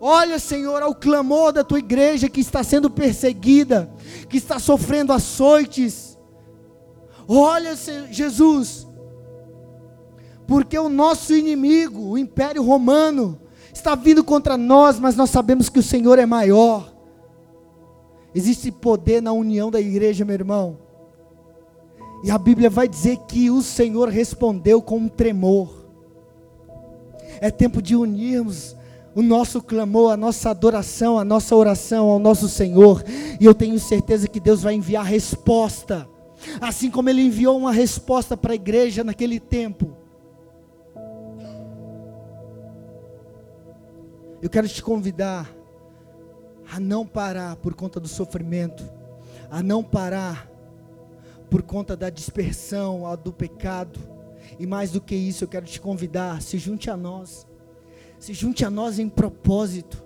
Olha, 0.00 0.38
Senhor, 0.38 0.82
ao 0.82 0.94
clamor 0.94 1.52
da 1.52 1.64
tua 1.64 1.78
igreja 1.78 2.28
que 2.28 2.40
está 2.40 2.62
sendo 2.62 2.88
perseguida, 2.88 3.90
que 4.28 4.36
está 4.36 4.58
sofrendo 4.58 5.12
açoites. 5.12 6.16
Olha, 7.26 7.74
Jesus, 8.10 8.86
porque 10.46 10.78
o 10.78 10.88
nosso 10.88 11.34
inimigo, 11.34 12.00
o 12.00 12.18
Império 12.18 12.62
Romano, 12.62 13.40
está 13.72 13.94
vindo 13.94 14.22
contra 14.22 14.56
nós, 14.56 14.98
mas 14.98 15.16
nós 15.16 15.30
sabemos 15.30 15.68
que 15.68 15.78
o 15.78 15.82
Senhor 15.82 16.18
é 16.18 16.26
maior. 16.26 16.94
Existe 18.34 18.70
poder 18.70 19.20
na 19.20 19.32
união 19.32 19.70
da 19.70 19.80
igreja, 19.80 20.24
meu 20.24 20.34
irmão. 20.34 20.78
E 22.22 22.30
a 22.30 22.38
Bíblia 22.38 22.70
vai 22.70 22.88
dizer 22.88 23.16
que 23.28 23.50
o 23.50 23.62
Senhor 23.62 24.08
respondeu 24.08 24.80
com 24.80 24.98
um 24.98 25.08
tremor. 25.08 25.86
É 27.40 27.50
tempo 27.50 27.82
de 27.82 27.94
unirmos 27.94 28.76
o 29.18 29.22
nosso 29.22 29.60
clamor, 29.60 30.12
a 30.12 30.16
nossa 30.16 30.50
adoração, 30.50 31.18
a 31.18 31.24
nossa 31.24 31.56
oração 31.56 32.08
ao 32.08 32.20
nosso 32.20 32.48
Senhor. 32.48 33.02
E 33.40 33.44
eu 33.44 33.52
tenho 33.52 33.76
certeza 33.80 34.28
que 34.28 34.38
Deus 34.38 34.62
vai 34.62 34.74
enviar 34.74 35.04
resposta. 35.04 36.08
Assim 36.60 36.88
como 36.88 37.10
Ele 37.10 37.22
enviou 37.22 37.58
uma 37.58 37.72
resposta 37.72 38.36
para 38.36 38.52
a 38.52 38.54
igreja 38.54 39.02
naquele 39.02 39.40
tempo. 39.40 39.96
Eu 44.40 44.48
quero 44.48 44.68
te 44.68 44.80
convidar 44.80 45.52
a 46.72 46.78
não 46.78 47.04
parar 47.04 47.56
por 47.56 47.74
conta 47.74 47.98
do 47.98 48.06
sofrimento, 48.06 48.88
a 49.50 49.64
não 49.64 49.82
parar 49.82 50.48
por 51.50 51.62
conta 51.62 51.96
da 51.96 52.08
dispersão, 52.08 53.02
do 53.16 53.32
pecado. 53.32 53.98
E 54.60 54.64
mais 54.64 54.92
do 54.92 55.00
que 55.00 55.16
isso, 55.16 55.42
eu 55.42 55.48
quero 55.48 55.66
te 55.66 55.80
convidar, 55.80 56.40
se 56.40 56.56
junte 56.56 56.88
a 56.88 56.96
nós. 56.96 57.47
Se 58.18 58.34
junte 58.34 58.64
a 58.64 58.70
nós 58.70 58.98
em 58.98 59.08
propósito. 59.08 60.02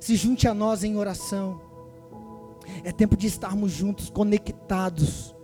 Se 0.00 0.16
junte 0.16 0.46
a 0.46 0.54
nós 0.54 0.84
em 0.84 0.96
oração. 0.96 1.60
É 2.84 2.92
tempo 2.92 3.16
de 3.16 3.26
estarmos 3.26 3.72
juntos, 3.72 4.10
conectados, 4.10 5.34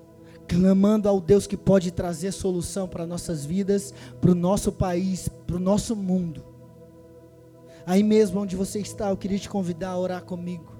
clamando 0.46 1.08
ao 1.08 1.20
Deus 1.20 1.46
que 1.46 1.56
pode 1.56 1.90
trazer 1.90 2.32
solução 2.32 2.88
para 2.88 3.06
nossas 3.06 3.44
vidas, 3.44 3.92
para 4.20 4.30
o 4.30 4.34
nosso 4.34 4.72
país, 4.72 5.28
para 5.46 5.56
o 5.56 5.60
nosso 5.60 5.94
mundo. 5.94 6.44
Aí 7.86 8.02
mesmo 8.02 8.40
onde 8.40 8.54
você 8.54 8.80
está, 8.80 9.10
eu 9.10 9.16
queria 9.16 9.38
te 9.38 9.48
convidar 9.48 9.90
a 9.90 9.98
orar 9.98 10.24
comigo. 10.24 10.72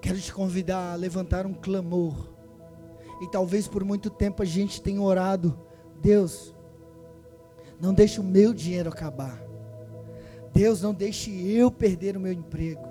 Quero 0.00 0.20
te 0.20 0.32
convidar 0.32 0.92
a 0.92 0.96
levantar 0.96 1.46
um 1.46 1.54
clamor. 1.54 2.32
E 3.20 3.30
talvez 3.30 3.68
por 3.68 3.84
muito 3.84 4.10
tempo 4.10 4.42
a 4.42 4.46
gente 4.46 4.80
tenha 4.82 5.00
orado, 5.00 5.58
Deus, 6.00 6.54
não 7.80 7.94
deixe 7.94 8.20
o 8.20 8.24
meu 8.24 8.52
dinheiro 8.52 8.90
acabar. 8.90 9.51
Deus, 10.52 10.82
não 10.82 10.92
deixe 10.92 11.30
eu 11.30 11.70
perder 11.70 12.16
o 12.16 12.20
meu 12.20 12.32
emprego. 12.32 12.86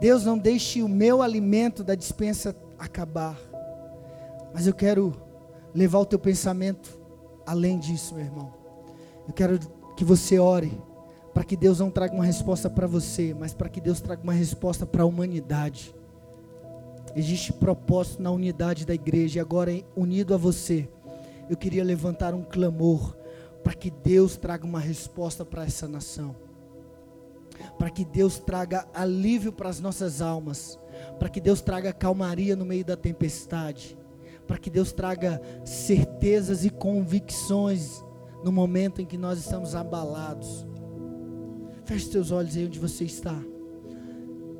Deus, 0.00 0.24
não 0.24 0.38
deixe 0.38 0.82
o 0.82 0.88
meu 0.88 1.22
alimento 1.22 1.84
da 1.84 1.94
dispensa 1.94 2.54
acabar. 2.78 3.38
Mas 4.54 4.66
eu 4.66 4.74
quero 4.74 5.14
levar 5.74 5.98
o 5.98 6.06
teu 6.06 6.18
pensamento 6.18 6.98
além 7.46 7.78
disso, 7.78 8.14
meu 8.14 8.24
irmão. 8.24 8.54
Eu 9.26 9.32
quero 9.32 9.58
que 9.96 10.04
você 10.04 10.38
ore 10.38 10.72
para 11.32 11.44
que 11.44 11.56
Deus 11.56 11.78
não 11.78 11.90
traga 11.90 12.14
uma 12.14 12.24
resposta 12.24 12.68
para 12.68 12.86
você, 12.86 13.34
mas 13.38 13.54
para 13.54 13.68
que 13.68 13.80
Deus 13.80 14.00
traga 14.00 14.22
uma 14.22 14.32
resposta 14.32 14.84
para 14.84 15.02
a 15.02 15.06
humanidade. 15.06 15.94
Existe 17.16 17.52
propósito 17.52 18.22
na 18.22 18.30
unidade 18.30 18.86
da 18.86 18.94
igreja, 18.94 19.38
e 19.38 19.40
agora 19.40 19.72
unido 19.96 20.34
a 20.34 20.36
você, 20.36 20.88
eu 21.48 21.56
queria 21.56 21.84
levantar 21.84 22.34
um 22.34 22.42
clamor 22.42 23.16
para 23.62 23.74
que 23.74 23.90
Deus 23.90 24.36
traga 24.36 24.66
uma 24.66 24.80
resposta 24.80 25.44
para 25.44 25.64
essa 25.64 25.88
nação. 25.88 26.34
Para 27.78 27.90
que 27.90 28.04
Deus 28.04 28.38
traga 28.38 28.86
alívio 28.94 29.52
para 29.52 29.68
as 29.68 29.80
nossas 29.80 30.20
almas, 30.20 30.78
para 31.18 31.28
que 31.28 31.40
Deus 31.40 31.60
traga 31.60 31.92
calmaria 31.92 32.56
no 32.56 32.64
meio 32.64 32.84
da 32.84 32.96
tempestade, 32.96 33.98
para 34.46 34.58
que 34.58 34.70
Deus 34.70 34.92
traga 34.92 35.40
certezas 35.64 36.64
e 36.64 36.70
convicções 36.70 38.02
no 38.44 38.52
momento 38.52 39.00
em 39.00 39.06
que 39.06 39.16
nós 39.16 39.38
estamos 39.38 39.74
abalados. 39.74 40.66
Feche 41.84 42.10
seus 42.10 42.30
olhos 42.30 42.56
aí 42.56 42.66
onde 42.66 42.78
você 42.78 43.04
está. 43.04 43.38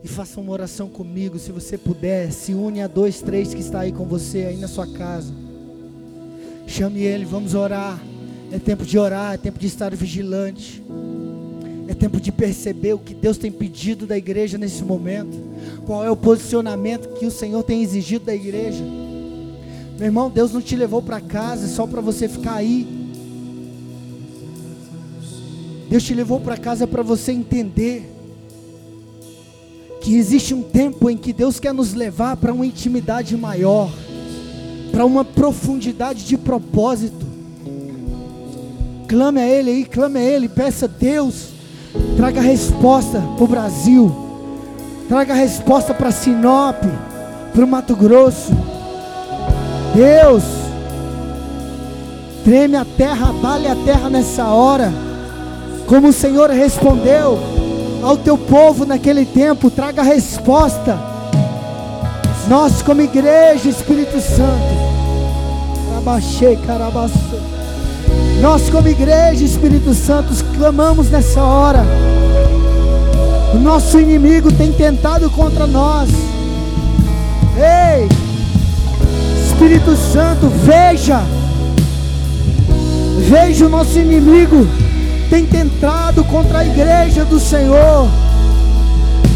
E 0.03 0.09
faça 0.09 0.41
uma 0.41 0.53
oração 0.53 0.89
comigo, 0.89 1.39
se 1.39 1.53
você 1.53 1.79
puder. 1.79 2.33
Se 2.33 2.53
une 2.53 2.83
a 2.83 2.89
dois, 2.89 3.23
três 3.23 3.55
que 3.55 3.61
está 3.61 3.81
aí 3.81 3.93
com 3.93 4.05
você, 4.05 4.47
aí 4.47 4.57
na 4.57 4.67
sua 4.67 4.87
casa. 4.87 5.33
Chame 6.67 7.03
ele, 7.03 7.25
vamos 7.25 7.55
orar. 7.55 8.01
É 8.51 8.59
tempo 8.59 8.85
de 8.85 8.99
orar, 8.99 9.35
é 9.35 9.37
tempo 9.37 9.59
de 9.59 9.67
estar 9.67 9.95
vigilante. 9.95 10.83
É 11.93 11.95
tempo 11.95 12.21
de 12.21 12.33
perceber 12.33 12.95
o 12.95 12.99
que 12.99 13.15
Deus 13.15 13.39
tem 13.39 13.53
pedido 13.53 14.07
da 14.07 14.17
igreja 14.17 14.59
nesse 14.59 14.83
momento. 14.83 15.39
Qual 15.87 16.05
é 16.05 16.11
o 16.11 16.17
posicionamento 16.17 17.15
que 17.19 17.27
o 17.27 17.31
Senhor 17.31 17.63
tem 17.63 17.83
exigido 17.83 18.25
da 18.25 18.35
igreja. 18.35 18.83
Meu 19.99 20.07
irmão, 20.07 20.31
Deus 20.31 20.53
não 20.53 20.61
te 20.61 20.75
levou 20.75 21.03
para 21.03 21.21
casa 21.21 21.69
só 21.69 21.87
para 21.87 22.01
você 22.01 22.29
ficar 22.29 22.55
aí 22.55 23.03
Deus 25.93 26.05
te 26.05 26.15
levou 26.15 26.41
para 26.41 26.57
casa 26.57 26.87
para 26.87 27.03
você 27.03 27.33
entender 27.33 28.11
que 30.01 30.17
existe 30.17 30.55
um 30.55 30.63
tempo 30.63 31.11
em 31.11 31.19
que 31.19 31.35
Deus 31.35 31.61
quer 31.61 31.75
nos 31.75 31.93
levar 31.93 32.35
para 32.39 32.51
uma 32.51 32.65
intimidade 32.65 33.37
maior, 33.37 33.93
para 34.91 35.05
uma 35.05 35.23
profundidade 35.23 36.25
de 36.25 36.39
propósito. 36.39 37.27
Clame 39.07 39.39
a 39.43 39.47
Ele 39.47 39.71
aí, 39.71 39.85
clame 39.85 40.19
a 40.19 40.23
Ele, 40.23 40.49
peça 40.49 40.87
a 40.87 40.89
Deus, 40.89 41.49
traga 42.17 42.41
resposta 42.41 43.21
para 43.37 43.45
o 43.45 43.49
Brasil, 43.49 44.15
traga 45.09 45.35
resposta 45.35 45.93
para 45.93 46.11
Sinop, 46.11 46.83
para 47.55 47.65
o 47.65 47.69
Mato 47.69 47.95
Grosso. 47.95 48.53
Deus, 49.95 50.43
treme 52.45 52.77
a 52.77 52.85
terra, 52.85 53.31
abale 53.31 53.69
a 53.69 53.77
terra 53.77 54.09
nessa 54.09 54.47
hora. 54.47 54.93
Como 55.87 56.09
o 56.09 56.13
Senhor 56.13 56.51
respondeu 56.51 57.39
ao 58.03 58.17
teu 58.17 58.39
povo 58.39 58.87
naquele 58.87 59.27
tempo, 59.27 59.71
traga 59.71 60.03
resposta. 60.03 60.99
Nós, 62.49 62.83
como 62.83 63.03
igreja, 63.03 63.69
Espírito 63.69 64.21
Santo, 64.21 64.83
nós, 68.41 68.69
como 68.71 68.89
igreja, 68.89 69.45
Espírito 69.45 69.95
Santo, 69.95 70.33
clamamos 70.57 71.11
nessa 71.11 71.43
hora. 71.43 71.85
O 73.55 73.59
nosso 73.59 74.01
inimigo 74.01 74.51
tem 74.51 74.73
tentado 74.73 75.29
contra 75.31 75.67
nós. 75.67 76.09
Ei, 77.57 78.09
Espírito 79.47 79.95
Santo, 79.95 80.49
veja, 80.65 81.21
veja 83.29 83.67
o 83.67 83.69
nosso 83.69 83.99
inimigo 83.99 84.67
tem 85.29 85.47
tentado 85.47 86.25
contra 86.25 86.59
a 86.59 86.67
igreja 86.67 87.25
do 87.25 87.39
Senhor, 87.39 88.09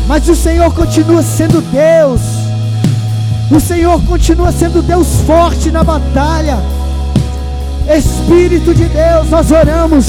mas 0.06 0.28
o 0.28 0.35
Senhor 0.35 0.74
continua 0.74 1.22
sendo 1.22 1.61
Deus, 1.61 2.20
o 3.50 3.61
Senhor 3.61 4.02
continua 4.02 4.52
sendo 4.52 4.82
Deus 4.82 5.20
forte 5.26 5.70
na 5.70 5.85
batalha. 5.85 6.59
Espírito 7.88 8.75
de 8.75 8.85
Deus, 8.85 9.31
nós 9.31 9.51
oramos 9.51 10.07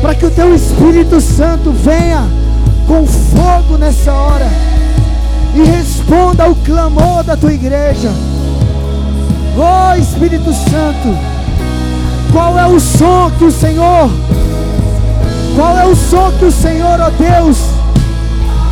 para 0.00 0.14
que 0.14 0.26
o 0.26 0.30
Teu 0.30 0.54
Espírito 0.54 1.20
Santo 1.20 1.72
venha 1.72 2.26
com 2.86 3.06
fogo 3.06 3.76
nessa 3.78 4.12
hora 4.12 4.48
e 5.54 5.62
responda 5.62 6.44
ao 6.44 6.54
clamor 6.54 7.24
da 7.24 7.36
Tua 7.36 7.52
igreja. 7.52 8.10
Oh 9.56 9.94
Espírito 9.98 10.52
Santo, 10.52 11.16
qual 12.32 12.58
é 12.58 12.66
o 12.66 12.78
som 12.78 13.30
que 13.38 13.44
o 13.44 13.50
Senhor 13.52 14.10
qual 15.54 15.76
é 15.76 15.84
o 15.84 15.96
som 15.96 16.32
que 16.38 16.44
o 16.44 16.52
Senhor, 16.52 17.00
ó 17.00 17.08
oh 17.08 17.10
Deus, 17.10 17.58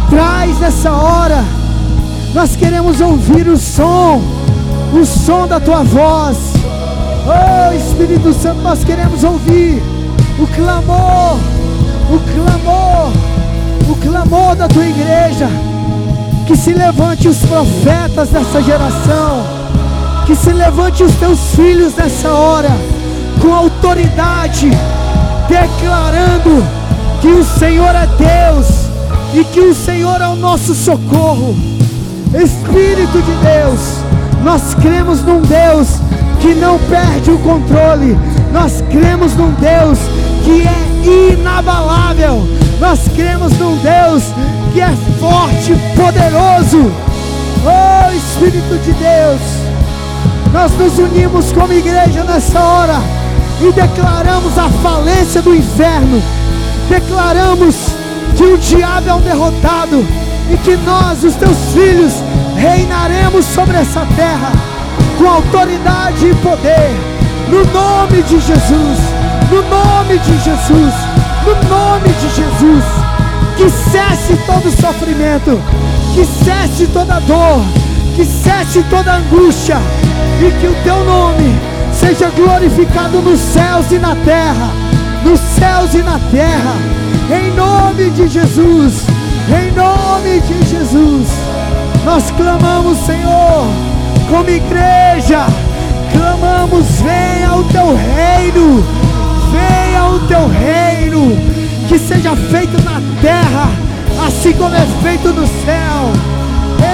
traz 0.08 0.58
nessa 0.60 0.92
hora? 0.92 1.44
Nós 2.32 2.54
queremos 2.56 3.00
ouvir 3.00 3.48
o 3.48 3.56
som, 3.56 4.22
o 4.92 5.04
som 5.04 5.46
da 5.46 5.58
tua 5.58 5.82
voz. 5.82 6.36
Oh 7.26 7.74
Espírito 7.74 8.32
Santo, 8.32 8.60
nós 8.62 8.84
queremos 8.84 9.24
ouvir 9.24 9.82
o 10.38 10.46
clamor, 10.46 11.36
o 12.10 12.18
clamor, 12.32 13.12
o 13.88 13.94
clamor 13.96 14.56
da 14.56 14.68
tua 14.68 14.86
igreja. 14.86 15.48
Que 16.46 16.56
se 16.56 16.72
levante 16.72 17.28
os 17.28 17.38
profetas 17.38 18.30
dessa 18.30 18.62
geração, 18.62 19.44
que 20.24 20.34
se 20.34 20.50
levante 20.50 21.02
os 21.02 21.14
teus 21.16 21.38
filhos 21.54 21.94
nessa 21.94 22.30
hora, 22.30 22.70
com 23.42 23.52
autoridade, 23.52 24.70
declarando 25.46 26.64
que 27.20 27.28
o 27.28 27.44
Senhor 27.44 27.94
é 27.94 28.06
Deus 28.16 28.66
e 29.34 29.44
que 29.44 29.60
o 29.60 29.74
Senhor 29.74 30.20
é 30.20 30.28
o 30.28 30.36
nosso 30.36 30.74
socorro. 30.74 31.54
Espírito 32.34 33.22
de 33.22 33.32
Deus, 33.44 33.80
nós 34.42 34.74
cremos 34.74 35.22
num 35.22 35.40
Deus 35.40 35.98
que 36.40 36.54
não 36.54 36.78
perde 36.78 37.30
o 37.30 37.38
controle, 37.38 38.16
nós 38.52 38.82
cremos 38.90 39.34
num 39.34 39.50
Deus 39.52 39.98
que 40.44 40.62
é 40.66 41.32
inabalável, 41.32 42.46
nós 42.80 43.00
cremos 43.14 43.52
num 43.58 43.76
Deus 43.76 44.24
que 44.72 44.80
é 44.80 44.90
forte, 45.18 45.74
poderoso. 45.96 46.90
Oh 47.64 48.14
Espírito 48.14 48.78
de 48.84 48.92
Deus, 48.92 49.40
nós 50.52 50.72
nos 50.72 50.98
unimos 50.98 51.52
como 51.52 51.72
igreja 51.72 52.22
nessa 52.24 52.60
hora 52.60 53.00
e 53.60 53.72
declaramos 53.72 54.56
a 54.56 54.68
falência 54.82 55.42
do 55.42 55.54
inferno. 55.54 56.22
Declaramos 56.88 57.74
que 58.36 58.44
o 58.44 58.56
diabo 58.56 59.08
é 59.08 59.14
um 59.14 59.20
derrotado 59.20 60.06
e 60.50 60.56
que 60.58 60.76
nós, 60.76 61.24
os 61.24 61.34
teus 61.34 61.58
filhos, 61.72 62.14
reinaremos 62.56 63.44
sobre 63.44 63.76
essa 63.76 64.06
terra 64.16 64.52
com 65.18 65.28
autoridade 65.28 66.26
e 66.26 66.34
poder, 66.36 66.96
no 67.48 67.64
nome 67.72 68.22
de 68.22 68.38
Jesus, 68.40 68.98
no 69.50 69.62
nome 69.68 70.18
de 70.18 70.38
Jesus, 70.38 70.94
no 71.44 71.68
nome 71.68 72.08
de 72.08 72.28
Jesus. 72.30 72.84
Que 73.56 73.68
cesse 73.68 74.36
todo 74.46 74.70
sofrimento, 74.80 75.60
que 76.14 76.24
cesse 76.24 76.86
toda 76.86 77.18
dor, 77.20 77.60
que 78.14 78.24
cesse 78.24 78.82
toda 78.84 79.16
angústia 79.16 79.78
e 80.40 80.50
que 80.60 80.66
o 80.68 80.74
teu 80.84 81.04
nome 81.04 81.58
seja 81.92 82.30
glorificado 82.30 83.20
nos 83.20 83.40
céus 83.40 83.90
e 83.90 83.98
na 83.98 84.14
terra 84.14 84.88
nos 85.24 85.40
céus 85.40 85.94
e 85.94 86.02
na 86.02 86.18
terra, 86.30 86.74
em 87.30 87.54
nome 87.54 88.10
de 88.10 88.28
Jesus, 88.28 89.04
em 89.48 89.72
nome 89.72 90.40
de 90.40 90.66
Jesus, 90.68 91.28
nós 92.04 92.30
clamamos, 92.30 92.98
Senhor, 92.98 93.66
como 94.30 94.48
igreja, 94.48 95.46
clamamos: 96.12 96.86
venha 97.00 97.54
o 97.56 97.64
teu 97.64 97.96
reino, 97.96 98.84
venha 99.50 100.06
o 100.06 100.20
teu 100.20 100.48
reino, 100.48 101.36
que 101.88 101.98
seja 101.98 102.36
feito 102.36 102.82
na 102.84 103.00
terra, 103.20 103.70
assim 104.26 104.52
como 104.52 104.74
é 104.74 104.86
feito 105.02 105.28
no 105.32 105.46
céu. 105.46 106.12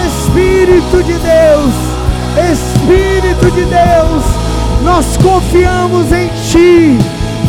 Espírito 0.07 1.03
de 1.03 1.13
Deus, 1.13 1.75
Espírito 2.53 3.51
de 3.51 3.65
Deus, 3.65 4.25
nós 4.83 5.17
confiamos 5.19 6.11
em 6.13 6.29
Ti 6.51 6.99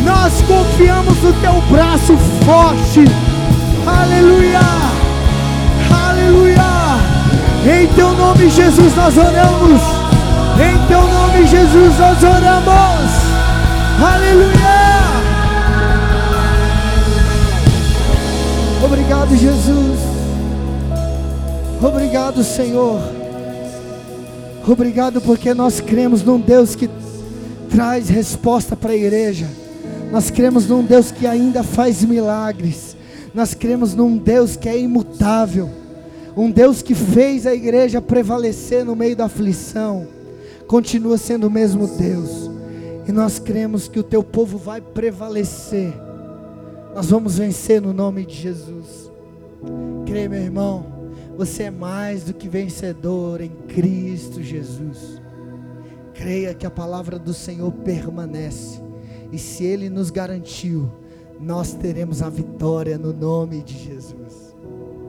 nós 0.05 0.33
confiamos 0.43 1.17
no 1.21 1.33
teu 1.33 1.61
braço 1.69 2.15
forte. 2.45 3.05
Aleluia. 3.85 4.59
Aleluia. 5.91 6.74
Em 7.67 7.87
teu 7.95 8.13
nome, 8.13 8.47
Jesus, 8.47 8.95
nós 8.95 9.17
oramos. 9.17 9.81
Em 10.61 10.87
teu 10.87 11.01
nome, 11.01 11.47
Jesus, 11.47 11.97
nós 11.97 12.23
oramos. 12.23 13.25
Aleluia. 13.99 14.85
Obrigado, 18.85 19.35
Jesus. 19.35 19.99
Obrigado, 21.81 22.43
Senhor. 22.43 23.01
Obrigado 24.67 25.19
porque 25.19 25.51
nós 25.55 25.79
cremos 25.79 26.21
num 26.21 26.39
Deus 26.39 26.75
que 26.75 26.87
traz 27.69 28.09
resposta 28.09 28.75
para 28.75 28.91
a 28.91 28.95
igreja. 28.95 29.47
Nós 30.11 30.29
cremos 30.29 30.67
num 30.67 30.83
Deus 30.83 31.11
que 31.11 31.25
ainda 31.25 31.63
faz 31.63 32.05
milagres. 32.05 32.95
Nós 33.33 33.55
cremos 33.55 33.95
num 33.95 34.17
Deus 34.17 34.55
que 34.55 34.69
é 34.69 34.77
imutável. 34.77 35.84
Um 36.35 36.51
Deus 36.51 36.81
que 36.81 36.93
fez 36.93 37.47
a 37.47 37.53
igreja 37.53 38.01
prevalecer 38.01 38.83
no 38.83 38.95
meio 38.95 39.15
da 39.15 39.25
aflição. 39.25 40.07
Continua 40.67 41.17
sendo 41.17 41.47
o 41.47 41.51
mesmo 41.51 41.87
Deus. 41.87 42.49
E 43.07 43.11
nós 43.11 43.39
cremos 43.39 43.87
que 43.87 43.99
o 43.99 44.03
teu 44.03 44.23
povo 44.23 44.57
vai 44.57 44.81
prevalecer. 44.81 45.93
Nós 46.93 47.09
vamos 47.09 47.37
vencer 47.37 47.81
no 47.81 47.93
nome 47.93 48.25
de 48.25 48.35
Jesus. 48.35 49.11
Crê, 50.05 50.27
meu 50.27 50.41
irmão, 50.41 50.85
você 51.37 51.63
é 51.63 51.71
mais 51.71 52.23
do 52.23 52.33
que 52.33 52.49
vencedor 52.49 53.41
em 53.41 53.51
Cristo 53.67 54.41
Jesus. 54.41 55.21
Creia 56.13 56.53
que 56.53 56.65
a 56.65 56.71
palavra 56.71 57.19
do 57.19 57.33
Senhor 57.33 57.71
permanece. 57.71 58.81
E 59.31 59.37
se 59.37 59.65
Ele 59.65 59.89
nos 59.89 60.09
garantiu, 60.09 60.89
nós 61.39 61.73
teremos 61.73 62.21
a 62.21 62.29
vitória 62.29 62.97
no 62.97 63.13
nome 63.13 63.61
de 63.61 63.77
Jesus. 63.77 64.24